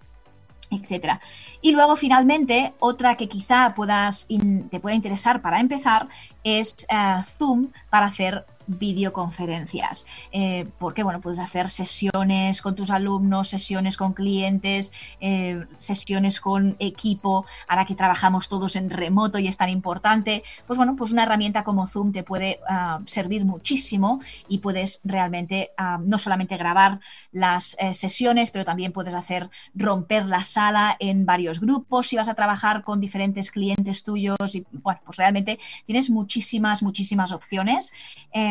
etcétera. 0.71 1.21
Y 1.61 1.71
luego 1.71 1.95
finalmente 1.95 2.73
otra 2.79 3.15
que 3.15 3.29
quizá 3.29 3.73
puedas 3.75 4.27
te 4.71 4.79
pueda 4.79 4.95
interesar 4.95 5.41
para 5.41 5.59
empezar 5.59 6.07
es 6.43 6.73
eh, 6.89 7.21
Zoom 7.37 7.69
para 7.89 8.07
hacer 8.07 8.45
videoconferencias. 8.67 10.06
Eh, 10.32 10.67
porque, 10.78 11.04
bueno, 11.04 11.21
puedes 11.21 11.39
hacer 11.39 11.69
sesiones 11.69 12.62
con 12.62 12.76
tus 12.76 12.89
alumnos, 12.89 13.47
sesiones 13.47 13.97
con 13.97 14.13
clientes, 14.13 14.91
eh, 15.19 15.65
sesiones 15.78 16.39
con 16.39 16.76
equipo. 16.80 17.45
Ahora 17.67 17.86
que 17.86 17.95
trabajamos 17.95 18.49
todos 18.49 18.76
en 18.76 18.89
remoto 18.89 19.39
y 19.39 19.47
es 19.47 19.58
tan 19.58 19.69
importante, 19.69 20.43
pues 20.67 20.78
bueno, 20.78 20.95
pues 20.95 21.12
una 21.12 21.23
herramienta 21.23 21.63
como 21.63 21.88
Zoom 21.88 22.12
te 22.12 22.23
puede 22.23 22.60
ah, 22.69 22.99
servir 23.06 23.45
muchísimo 23.45 24.21
y 24.47 24.60
puedes 24.60 25.02
realmente 25.04 25.71
ah, 25.78 25.99
no 26.04 26.17
solamente 26.17 26.58
grabar 26.58 26.99
las 27.32 27.76
eh, 27.80 27.93
sesiones, 27.93 28.52
pero 28.52 28.65
también 28.65 28.91
puedes 28.91 29.13
hacer 29.13 29.49
romper 29.76 30.26
la 30.26 30.43
sala 30.43 30.95
en 30.99 31.26
varios 31.26 31.60
grupos 31.60 32.08
si 32.08 32.15
vas 32.15 32.30
a 32.30 32.34
trabajar 32.34 32.84
con 32.84 32.99
diferentes 32.99 33.52
clientes 33.52 34.04
tuyos 34.04 34.56
y 34.56 34.65
bueno, 34.71 34.99
pues 35.06 35.17
realmente 35.17 35.60
tienes 35.86 36.10
muchísimas, 36.10 36.84
muchísimas 36.84 37.32
opciones. 37.32 37.93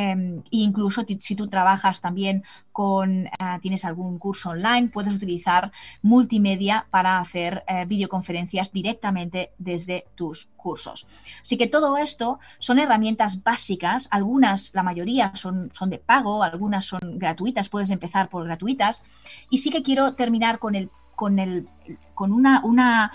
Em, 0.03 0.43
incluso 0.51 1.05
si 1.21 1.37
tú 1.37 1.47
trabajas 1.47 2.01
también 2.01 2.43
con, 2.73 3.29
ah, 3.39 3.59
tienes 3.63 3.85
algún 3.85 4.19
curso 4.19 4.51
online, 4.51 4.89
puedes 4.89 5.15
utilizar 5.15 5.71
multimedia 6.03 6.87
para 6.91 7.21
hacer 7.21 7.63
eh, 7.69 7.85
videoconferencias 7.85 8.73
directamente 8.73 9.53
desde 9.59 10.07
tus 10.17 10.47
cursos. 10.57 11.07
Así 11.41 11.57
que 11.57 11.69
todo 11.69 11.97
esto 11.97 12.41
son 12.59 12.81
herramientas 12.81 13.45
básicas, 13.45 14.09
algunas, 14.11 14.75
la 14.75 14.83
mayoría 14.83 15.31
son, 15.35 15.71
son 15.73 15.91
de 15.91 15.99
pago, 15.99 16.43
algunas 16.43 16.85
son 16.85 17.19
gratuitas, 17.19 17.69
puedes 17.69 17.91
empezar 17.91 18.29
por 18.29 18.45
gratuitas. 18.45 19.05
Y 19.51 19.59
sí 19.59 19.71
que 19.71 19.85
quiero 19.85 20.15
terminar 20.15 20.59
con, 20.59 20.75
el, 20.75 20.91
con, 21.15 21.39
el, 21.39 21.69
con 22.15 22.33
una, 22.33 22.61
una, 22.65 23.13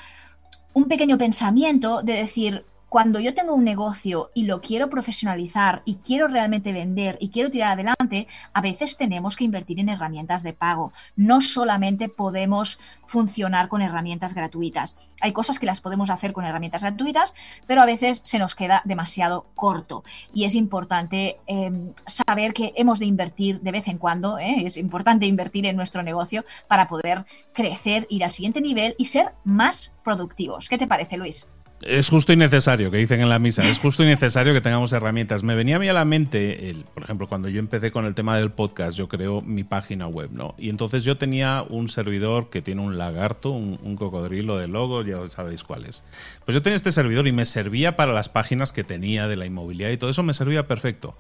un 0.73 0.86
pequeño 0.86 1.17
pensamiento 1.17 2.02
de 2.02 2.13
decir, 2.13 2.65
cuando 2.98 3.20
yo 3.20 3.36
tengo 3.36 3.54
un 3.54 3.64
negocio 3.64 4.32
y 4.34 4.46
lo 4.46 4.60
quiero 4.60 4.90
profesionalizar 4.90 5.84
y 5.86 5.98
quiero 5.98 6.28
realmente 6.28 6.74
vender 6.74 7.16
y 7.22 7.30
quiero 7.30 7.52
tirar 7.52 7.74
adelante, 7.74 8.26
a 8.54 8.60
veces 8.60 8.98
tenemos 8.98 9.36
que 9.36 9.44
invertir 9.44 9.80
en 9.80 9.90
herramientas 9.90 10.42
de 10.42 10.54
pago. 10.54 10.92
No 11.16 11.42
solamente 11.42 12.10
podemos 12.10 12.80
funcionar 13.06 13.68
con 13.68 13.84
herramientas 13.84 14.34
gratuitas. 14.34 14.98
Hay 15.22 15.32
cosas 15.32 15.60
que 15.60 15.68
las 15.68 15.80
podemos 15.80 16.10
hacer 16.10 16.34
con 16.34 16.44
herramientas 16.44 16.82
gratuitas, 16.82 17.36
pero 17.68 17.84
a 17.84 17.86
veces 17.86 18.22
se 18.24 18.40
nos 18.40 18.56
queda 18.56 18.82
demasiado 18.84 19.46
corto. 19.54 20.04
Y 20.34 20.46
es 20.46 20.56
importante 20.56 21.38
em, 21.46 21.94
saber 22.08 22.52
que 22.56 22.74
hemos 22.78 22.98
de 22.98 23.06
invertir 23.06 23.62
de 23.62 23.74
vez 23.74 23.88
en 23.90 24.00
cuando, 24.00 24.40
¿eh? 24.40 24.64
es 24.66 24.76
importante 24.76 25.28
invertir 25.28 25.68
en 25.68 25.76
nuestro 25.76 26.02
negocio 26.02 26.46
para 26.68 26.88
poder 26.88 27.28
crecer, 27.54 28.08
ir 28.10 28.24
al 28.24 28.32
siguiente 28.32 28.60
nivel 28.60 28.96
y 28.98 29.06
ser 29.06 29.36
más 29.44 29.96
productivos. 30.04 30.68
¿Qué 30.68 30.80
te 30.80 30.88
parece, 30.88 31.16
Luis? 31.18 31.48
Es 31.82 32.10
justo 32.10 32.34
y 32.34 32.36
necesario, 32.36 32.90
que 32.90 32.98
dicen 32.98 33.22
en 33.22 33.30
la 33.30 33.38
misa, 33.38 33.68
es 33.70 33.78
justo 33.78 34.02
y 34.04 34.08
necesario 34.08 34.52
que 34.52 34.62
tengamos 34.62 34.94
herramientas. 34.94 35.44
Me 35.44 35.54
venía 35.54 35.76
a 35.76 35.80
mí 35.80 35.88
a 35.88 35.94
la 35.94 36.06
mente, 36.06 36.72
el, 36.72 36.86
por 36.86 37.04
ejemplo, 37.04 37.28
cuando 37.28 37.50
yo 37.50 37.60
empecé 37.60 37.92
con 37.92 38.06
el 38.06 38.16
tema 38.16 38.36
del 38.36 38.50
podcast, 38.50 38.98
yo 38.98 39.08
creo 39.08 39.42
mi 39.42 39.63
página 39.63 40.08
web, 40.08 40.32
¿no? 40.32 40.56
Y 40.58 40.70
entonces 40.70 41.04
yo 41.04 41.18
tenía 41.18 41.63
un 41.70 41.88
servidor 41.88 42.50
que 42.50 42.63
tiene 42.63 42.82
un 42.82 42.98
lagarto, 42.98 43.52
un, 43.52 43.96
cocodrilo 43.96 44.58
de 44.58 44.68
logo, 44.68 45.04
ya 45.04 45.28
sabéis 45.28 45.63
cuál 45.63 45.86
es. 45.86 46.04
Pues 46.46 46.56
yo 46.56 46.63
tenía 46.63 46.78
este 46.78 46.92
servidor 46.92 47.28
y 47.28 47.32
me 47.32 47.46
servía 47.46 47.96
para 47.96 48.12
las 48.12 48.28
páginas 48.28 48.74
que 48.74 48.84
tenía 48.84 49.28
de 49.28 49.38
la 49.38 49.46
inmobiliaria 49.46 49.94
y 49.94 49.98
todo 49.98 50.10
eso 50.10 50.24
me 50.24 50.34
servía 50.34 50.68
perfecto. 50.68 51.16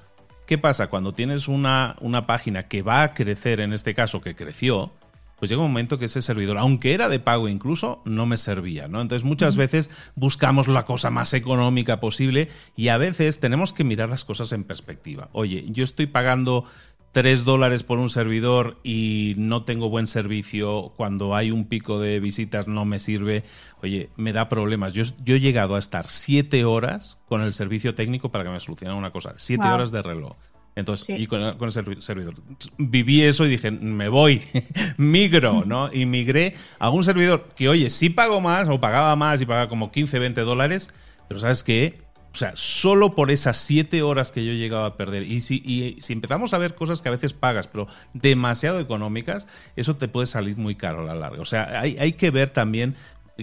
¿Qué 0.47 0.57
pasa? 0.57 0.87
Cuando 0.87 1.13
tienes 1.13 1.47
una, 1.47 1.95
una 2.01 2.25
página 2.25 2.63
que 2.63 2.81
va 2.81 3.03
a 3.03 3.13
crecer, 3.13 3.59
en 3.59 3.73
este 3.73 3.93
caso 3.93 4.21
que 4.21 4.35
creció, 4.35 4.91
pues 5.37 5.49
llega 5.49 5.61
un 5.61 5.69
momento 5.69 5.97
que 5.97 6.05
ese 6.05 6.21
servidor, 6.21 6.57
aunque 6.57 6.93
era 6.93 7.09
de 7.09 7.19
pago 7.19 7.47
incluso, 7.47 8.01
no 8.05 8.25
me 8.25 8.37
servía, 8.37 8.87
¿no? 8.87 9.01
Entonces 9.01 9.23
muchas 9.23 9.55
veces 9.55 9.89
buscamos 10.15 10.67
la 10.67 10.85
cosa 10.85 11.11
más 11.11 11.33
económica 11.33 11.99
posible 11.99 12.49
y 12.75 12.87
a 12.87 12.97
veces 12.97 13.39
tenemos 13.39 13.73
que 13.73 13.83
mirar 13.83 14.09
las 14.09 14.25
cosas 14.25 14.51
en 14.51 14.63
perspectiva. 14.63 15.29
Oye, 15.33 15.65
yo 15.69 15.83
estoy 15.83 16.07
pagando 16.07 16.65
3 17.11 17.45
dólares 17.45 17.83
por 17.83 17.99
un 17.99 18.09
servidor 18.09 18.77
y 18.83 19.33
no 19.37 19.63
tengo 19.63 19.89
buen 19.89 20.07
servicio, 20.07 20.93
cuando 20.97 21.35
hay 21.35 21.51
un 21.51 21.65
pico 21.65 21.99
de 21.99 22.19
visitas 22.19 22.67
no 22.67 22.85
me 22.85 22.99
sirve, 22.99 23.43
oye, 23.81 24.09
me 24.17 24.33
da 24.33 24.49
problemas. 24.49 24.93
Yo, 24.93 25.03
yo 25.23 25.35
he 25.35 25.39
llegado 25.39 25.75
a 25.75 25.79
estar 25.79 26.05
7 26.05 26.65
horas 26.65 27.19
con 27.27 27.41
el 27.41 27.53
servicio 27.53 27.95
técnico 27.95 28.29
para 28.31 28.43
que 28.43 28.51
me 28.51 28.59
solucionara 28.59 28.97
una 28.97 29.11
cosa, 29.11 29.33
7 29.35 29.63
horas 29.65 29.91
de 29.91 30.01
reloj. 30.01 30.35
Entonces, 30.77 31.19
y 31.19 31.25
con, 31.25 31.41
el 31.41 32.01
servidor. 32.03 32.35
Viví 32.77 33.23
eso 33.23 33.47
y 33.47 33.49
dije, 33.49 33.71
me 33.71 34.09
voy, 34.09 34.43
migro, 34.97 35.63
¿no? 35.65 35.91
Y 35.91 36.05
migré 36.05 36.53
a 36.77 36.91
un 36.91 37.03
servidor 37.03 37.49
que, 37.55 37.67
oye, 37.67 37.89
sí 37.89 38.11
pago 38.11 38.41
más, 38.41 38.69
o 38.69 38.79
pagaba 38.79 39.15
más 39.15 39.41
y 39.41 39.47
pagaba 39.47 39.69
como 39.69 39.91
15, 39.91 40.19
20 40.19 40.41
dólares, 40.41 40.91
pero 41.27 41.39
¿sabes 41.39 41.63
qué? 41.63 41.97
O 42.31 42.37
sea, 42.37 42.51
solo 42.53 43.15
por 43.15 43.31
esas 43.31 43.57
7 43.57 44.03
horas 44.03 44.31
que 44.31 44.45
yo 44.45 44.51
he 44.51 44.57
llegado 44.57 44.85
a 44.85 44.97
perder, 44.97 45.23
y 45.23 45.41
si, 45.41 45.63
y 45.65 45.99
si 45.99 46.13
empezamos 46.13 46.53
a 46.53 46.59
ver 46.59 46.75
cosas 46.75 47.01
que 47.01 47.09
a 47.09 47.13
veces 47.13 47.33
pagas, 47.33 47.67
pero 47.67 47.87
demasiado 48.13 48.79
económicas, 48.79 49.47
eso 49.75 49.95
te 49.95 50.07
puede 50.07 50.27
salir 50.27 50.57
muy 50.57 50.75
caro 50.75 51.01
a 51.01 51.05
la 51.05 51.15
larga. 51.15 51.41
O 51.41 51.45
sea, 51.45 51.81
hay, 51.81 51.97
hay 51.97 52.13
que 52.13 52.29
ver 52.29 52.51
también 52.51 52.95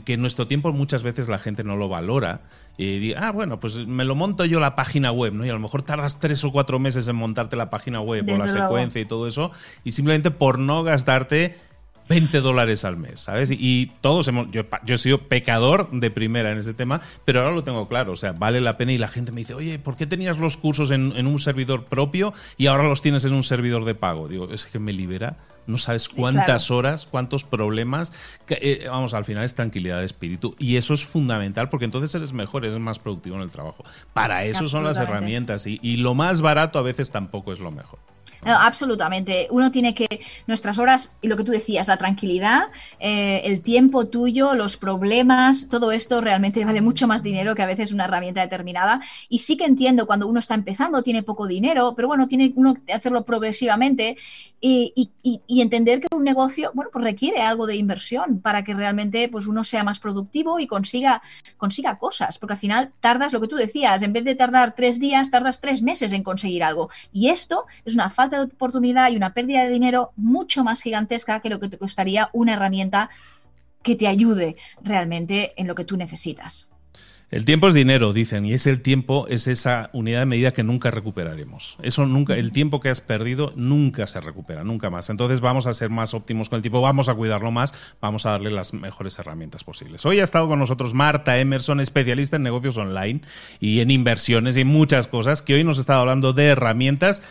que 0.05 0.13
en 0.13 0.21
nuestro 0.21 0.47
tiempo 0.47 0.73
muchas 0.73 1.03
veces 1.03 1.29
la 1.29 1.41
gente 1.41 1.65
no 1.65 1.75
lo 1.75 1.89
valora 1.89 2.43
y 2.77 2.99
digo, 2.99 3.19
ah, 3.21 3.31
bueno, 3.31 3.61
pues 3.61 3.87
me 3.87 4.05
lo 4.05 4.15
monto 4.15 4.45
yo 4.45 4.59
la 4.59 4.75
página 4.75 5.13
web, 5.13 5.33
¿no? 5.33 5.47
Y 5.47 5.49
a 5.49 5.53
lo 5.53 5.61
mejor 5.61 5.83
tardas 5.83 6.19
tres 6.19 6.43
o 6.45 6.51
cuatro 6.51 6.79
meses 6.79 7.07
en 7.07 7.17
montarte 7.17 7.57
la 7.57 7.71
página 7.71 8.01
web 8.01 8.25
o 8.29 8.37
la 8.37 8.49
secuencia 8.49 9.01
y 9.01 9.05
todo 9.05 9.29
eso, 9.29 9.53
y 9.85 9.93
simplemente 9.93 10.31
por 10.31 10.59
no 10.59 10.83
gastarte 10.83 11.57
20 12.09 12.41
dólares 12.41 12.85
al 12.85 12.97
mes, 12.97 13.21
¿sabes? 13.21 13.51
Y, 13.51 13.93
todos 14.01 14.29
hemos, 14.29 14.51
yo, 14.51 14.65
yo, 14.85 14.95
he 14.95 14.99
sido 14.99 15.19
pecador 15.29 15.89
de 15.91 16.11
primera 16.11 16.51
en 16.51 16.59
ese 16.59 16.75
tema, 16.75 17.01
pero 17.25 17.41
ahora 17.41 17.55
lo 17.55 17.65
tengo 17.65 17.89
claro, 17.89 18.13
o 18.13 18.17
sea, 18.17 18.33
vale 18.33 18.61
la 18.61 18.77
pena 18.77 18.93
y 18.93 18.99
la 18.99 19.09
gente 19.09 19.33
me 19.33 19.41
dice, 19.41 19.55
oye, 19.55 19.79
¿por 19.79 19.97
qué 19.97 20.07
tenías 20.07 20.39
los 20.39 20.57
cursos 20.57 20.91
en, 20.91 21.13
en 21.17 21.27
un 21.27 21.39
servidor 21.39 21.85
propio 21.85 22.35
y 22.59 22.67
ahora 22.67 22.83
los 22.83 23.03
tienes 23.03 23.25
en 23.25 23.33
un 23.33 23.43
servidor 23.43 23.85
de 23.85 23.95
pago? 23.95 24.29
Digo, 24.29 24.51
es 24.51 24.67
que 24.67 24.79
me 24.79 24.93
libera 24.93 25.39
no 25.67 25.79
sabes 25.79 26.09
cuántas 26.09 26.71
horas, 26.71 27.07
cuántos 27.11 27.45
problemas. 27.45 28.13
Eh, 28.49 28.87
vamos, 28.89 29.15
al 29.15 29.25
final 29.25 29.45
es 29.45 29.55
tranquilidad 29.55 30.01
de 30.01 30.07
espíritu. 30.07 30.55
Y 30.59 30.77
eso 30.77 30.95
es 30.95 31.05
fundamental 31.05 31.69
porque 31.69 31.85
entonces 31.85 32.15
eres 32.15 32.33
mejor, 32.33 32.65
eres 32.65 32.79
más 32.79 32.99
productivo 32.99 33.37
en 33.37 33.43
el 33.43 33.51
trabajo. 33.51 33.85
Para 34.13 34.45
eso 34.45 34.67
son 34.67 34.85
las 34.85 34.99
herramientas. 34.99 35.67
y 35.67 35.97
lo 35.97 36.15
más 36.15 36.41
barato 36.41 36.79
a 36.79 36.83
veces 36.83 37.11
tampoco 37.11 37.53
es 37.53 37.61
lo 37.61 37.71
mejor 37.71 37.99
absolutamente. 38.45 39.49
Uno 39.51 39.71
tiene 39.71 39.95
que, 39.95 40.21
nuestras 40.47 40.79
horas, 40.79 41.17
y 41.23 41.29
lo 41.29 41.37
que 41.37 41.45
tú 41.45 41.53
decías, 41.53 41.89
la 41.89 41.97
tranquilidad, 41.97 42.65
eh, 43.01 43.43
el 43.45 43.63
tiempo 43.63 44.07
tuyo, 44.07 44.55
los 44.55 44.77
problemas, 44.77 45.69
todo 45.69 45.93
esto 45.93 46.21
realmente 46.21 46.65
vale 46.65 46.81
mucho 46.81 47.07
más 47.07 47.23
dinero 47.23 47.55
que 47.55 47.63
a 47.63 47.67
veces 47.67 47.93
una 47.93 48.05
herramienta 48.05 48.41
determinada. 48.41 49.01
Y 49.29 49.39
sí 49.39 49.57
que 49.57 49.65
entiendo 49.65 50.07
cuando 50.07 50.27
uno 50.27 50.41
está 50.41 50.55
empezando, 50.55 51.03
tiene 51.03 51.23
poco 51.23 51.47
dinero, 51.47 51.95
pero 51.95 52.09
bueno, 52.09 52.29
tiene 52.29 52.53
uno 52.57 52.75
que 52.75 52.93
hacerlo 52.93 53.25
progresivamente 53.25 54.17
y, 54.67 55.11
entender 55.49 56.01
que 56.01 56.09
un 56.15 56.25
negocio, 56.25 56.71
bueno, 56.75 56.91
pues 56.93 57.05
requiere 57.05 57.43
algo 57.43 57.67
de 57.67 57.77
inversión 57.77 58.41
para 58.41 58.65
que 58.65 58.73
realmente 58.73 59.29
pues 59.29 59.47
uno 59.47 59.63
sea 59.63 59.85
más 59.85 60.01
productivo 60.01 60.59
y 60.59 60.67
consiga, 60.67 61.23
consiga 61.59 61.99
cosas, 61.99 62.39
porque 62.39 62.55
al 62.55 62.59
final 62.59 62.93
tardas 63.01 63.33
lo 63.33 63.41
que 63.41 63.49
tú 63.49 63.57
decías, 63.57 64.03
en 64.03 64.13
vez 64.13 64.25
de 64.25 64.35
tardar 64.35 64.75
tres 64.75 64.99
días, 64.99 65.31
tardas 65.31 65.61
tres 65.61 65.83
meses 65.83 66.13
en 66.13 66.23
conseguir 66.23 66.65
algo. 66.65 66.89
Y 67.13 67.29
esto 67.29 67.67
es 67.85 67.95
una 67.95 68.09
falta 68.09 68.34
de 68.39 68.45
oportunidad 68.45 69.11
y 69.11 69.17
una 69.17 69.35
pérdida 69.35 69.65
de 69.65 69.71
dinero 69.71 70.13
mucho 70.17 70.65
más 70.65 70.83
gigantesca 70.83 71.41
que 71.41 71.51
lo 71.51 71.61
que 71.61 71.69
te 71.69 71.79
costaría 71.79 72.31
una 72.33 72.55
herramienta 72.55 73.11
que 73.83 73.97
te 73.97 74.09
ayude 74.09 74.57
realmente 74.83 75.53
en 75.57 75.67
lo 75.67 75.75
que 75.75 75.85
tú 75.85 75.97
necesitas. 75.97 76.75
El 77.35 77.45
tiempo 77.45 77.67
es 77.67 77.75
dinero, 77.75 78.13
dicen, 78.13 78.45
y 78.45 78.53
es 78.53 78.67
el 78.69 78.81
tiempo, 78.81 79.27
es 79.29 79.49
esa 79.49 79.91
unidad 79.93 80.21
de 80.21 80.27
medida 80.27 80.53
que 80.53 80.63
nunca 80.63 80.93
recuperaremos. 80.93 81.79
Eso 81.83 82.07
nunca, 82.07 82.37
el 82.37 82.53
tiempo 82.53 82.79
que 82.79 82.91
has 82.91 83.01
perdido 83.01 83.53
nunca 83.57 84.07
se 84.07 84.21
recupera, 84.21 84.63
nunca 84.63 84.89
más. 84.89 85.11
Entonces 85.11 85.41
vamos 85.41 85.67
a 85.67 85.75
ser 85.75 85.91
más 85.91 86.15
óptimos 86.15 86.49
con 86.49 86.59
el 86.59 86.63
tiempo, 86.63 86.81
vamos 86.81 87.09
a 87.09 87.15
cuidarlo 87.15 87.51
más, 87.51 87.75
vamos 88.01 88.25
a 88.25 88.31
darle 88.31 88.53
las 88.53 88.73
mejores 88.73 89.19
herramientas 89.19 89.65
posibles. 89.65 90.07
Hoy 90.07 90.21
ha 90.21 90.25
estado 90.25 90.47
con 90.47 90.61
nosotros 90.61 90.95
Marta 90.95 91.37
Emerson, 91.39 91.81
especialista 91.81 92.37
en 92.37 92.45
negocios 92.45 92.77
online 92.77 93.23
y 93.59 93.81
en 93.81 93.91
inversiones 93.91 94.57
y 94.57 94.65
muchas 94.65 95.09
cosas, 95.09 95.43
que 95.43 95.55
hoy 95.55 95.65
nos 95.65 95.79
está 95.79 95.97
hablando 95.97 96.35
de 96.35 96.47
herramientas 96.47 97.23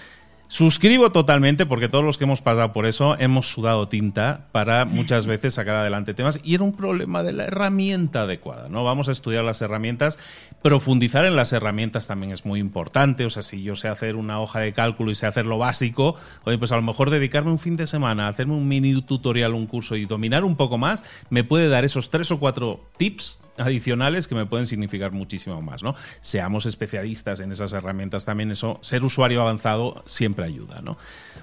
Suscribo 0.54 1.12
totalmente 1.12 1.66
porque 1.66 1.89
todos 1.89 2.06
los 2.06 2.20
que 2.20 2.26
hemos 2.26 2.44
pasado 2.44 2.74
por 2.74 2.86
eso 2.86 3.18
hemos 3.18 3.48
sudado 3.48 3.88
tinta 3.88 4.50
para 4.52 4.86
muchas 4.86 5.26
veces 5.26 5.56
sacar 5.56 5.78
adelante 5.78 6.13
temas 6.13 6.39
y 6.44 6.54
era 6.54 6.63
un 6.63 6.74
problema 6.74 7.24
de 7.24 7.34
la 7.34 7.46
herramienta 7.46 8.22
adecuada, 8.22 8.70
¿no? 8.70 8.84
Vamos 8.84 9.10
a 9.10 9.13
estudiar 9.13 9.44
las 9.44 9.63
herramientas, 9.63 10.20
profundizar 10.62 11.26
en 11.26 11.36
las 11.36 11.54
herramientas 11.54 12.06
también 12.06 12.32
es 12.32 12.46
muy 12.46 12.60
importante, 12.60 13.26
o 13.26 13.32
sea, 13.32 13.42
si 13.42 13.63
yo 13.63 13.76
sé 13.76 13.88
hacer 13.88 14.16
una 14.16 14.39
hoja 14.42 14.60
de 14.60 14.74
cálculo 14.74 15.10
y 15.10 15.16
sé 15.16 15.26
hacer 15.26 15.48
lo 15.48 15.58
básico, 15.58 16.18
oye, 16.44 16.60
pues 16.60 16.72
a 16.72 16.76
lo 16.76 16.84
mejor 16.84 17.10
dedicarme 17.10 17.50
un 17.50 17.58
fin 17.58 17.76
de 17.76 17.88
semana 17.88 18.28
hacerme 18.28 18.54
un 18.54 18.68
mini 18.68 19.02
tutorial, 19.02 19.56
un 19.56 19.66
curso 19.66 19.96
y 19.96 20.06
dominar 20.06 20.44
un 20.44 20.56
poco 20.56 20.78
más, 20.78 21.04
me 21.32 21.44
puede 21.44 21.68
dar 21.68 21.84
esos 21.84 22.12
tres 22.12 22.30
o 22.30 22.38
cuatro 22.38 22.92
tips 22.98 23.39
adicionales 23.58 24.28
que 24.28 24.36
me 24.36 24.46
pueden 24.46 24.68
significar 24.68 25.12
muchísimo 25.12 25.62
más, 25.62 25.84
¿no? 25.84 25.96
Seamos 26.22 26.66
especialistas 26.66 27.39
en 27.39 27.52
esas 27.52 27.74
herramientas 27.74 28.26
también, 28.26 28.52
eso, 28.52 28.80
ser 28.82 29.04
usuario 29.04 29.42
avanzado 29.42 30.04
siempre 30.06 30.46
ayuda, 30.46 30.82
¿no? 30.82 30.98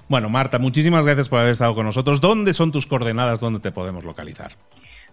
Bueno, 0.09 0.29
Marta, 0.29 0.59
muchísimas 0.59 1.05
gracias 1.05 1.29
por 1.29 1.39
haber 1.39 1.51
estado 1.51 1.75
con 1.75 1.85
nosotros. 1.85 2.21
¿Dónde 2.21 2.53
son 2.53 2.71
tus 2.71 2.85
coordenadas? 2.85 3.39
¿Dónde 3.39 3.59
te 3.59 3.71
podemos 3.71 4.03
localizar? 4.03 4.53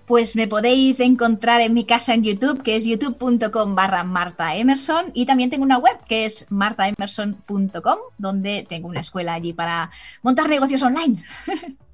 Pues 0.07 0.37
me 0.37 0.49
podéis 0.49 1.01
encontrar 1.01 1.61
en 1.61 1.75
mi 1.75 1.85
casa 1.85 2.15
en 2.15 2.23
YouTube, 2.23 2.63
que 2.63 2.77
es 2.77 2.87
youtube.com 2.87 3.75
barra 3.75 4.05
Marta 4.05 4.57
Emerson, 4.57 5.11
y 5.13 5.27
también 5.27 5.51
tengo 5.51 5.65
una 5.65 5.77
web 5.77 5.99
que 6.09 6.25
es 6.25 6.47
martaemerson.com, 6.49 7.99
donde 8.17 8.65
tengo 8.67 8.89
una 8.89 9.01
escuela 9.01 9.35
allí 9.35 9.53
para 9.53 9.91
montar 10.23 10.49
negocios 10.49 10.83
online. 10.83 11.23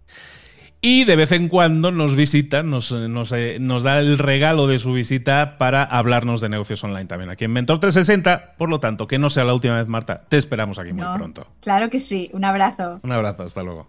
y 0.85 1.05
de 1.05 1.17
vez 1.17 1.33
en 1.33 1.49
cuando 1.49 1.93
nos 1.93 2.15
visita, 2.15 2.63
nos, 2.63 2.93
eh, 2.93 3.59
nos, 3.59 3.83
da 3.83 3.99
el 4.01 4.19
regalo 4.19 4.67
de 4.67 4.79
su 4.79 4.93
visita 4.93 5.57
para 5.57 5.83
hablarnos 5.83 6.43
de 6.43 6.51
negocios 6.51 6.85
online 6.85 7.07
también 7.07 7.31
aquí 7.31 7.47
en 7.47 7.53
Mentor 7.53 7.81
360. 7.81 8.53
Por 8.59 8.69
lo 8.69 8.81
tanto, 8.81 9.07
que 9.07 9.19
no 9.19 9.31
sea 9.31 9.45
la 9.45 9.55
última 9.55 9.79
vez, 9.79 9.89
Marta. 9.89 10.27
Te 10.29 10.37
esperamos 10.37 10.79
aquí 10.79 10.93
muy 10.93 11.07
pronto. 11.17 11.47
Claro 11.63 11.89
que 11.89 11.99
sí. 11.99 12.29
Un 12.35 12.45
abrazo. 12.45 13.01
Un 13.03 13.13
abrazo. 13.13 13.45
Hasta 13.45 13.63
luego. 13.63 13.89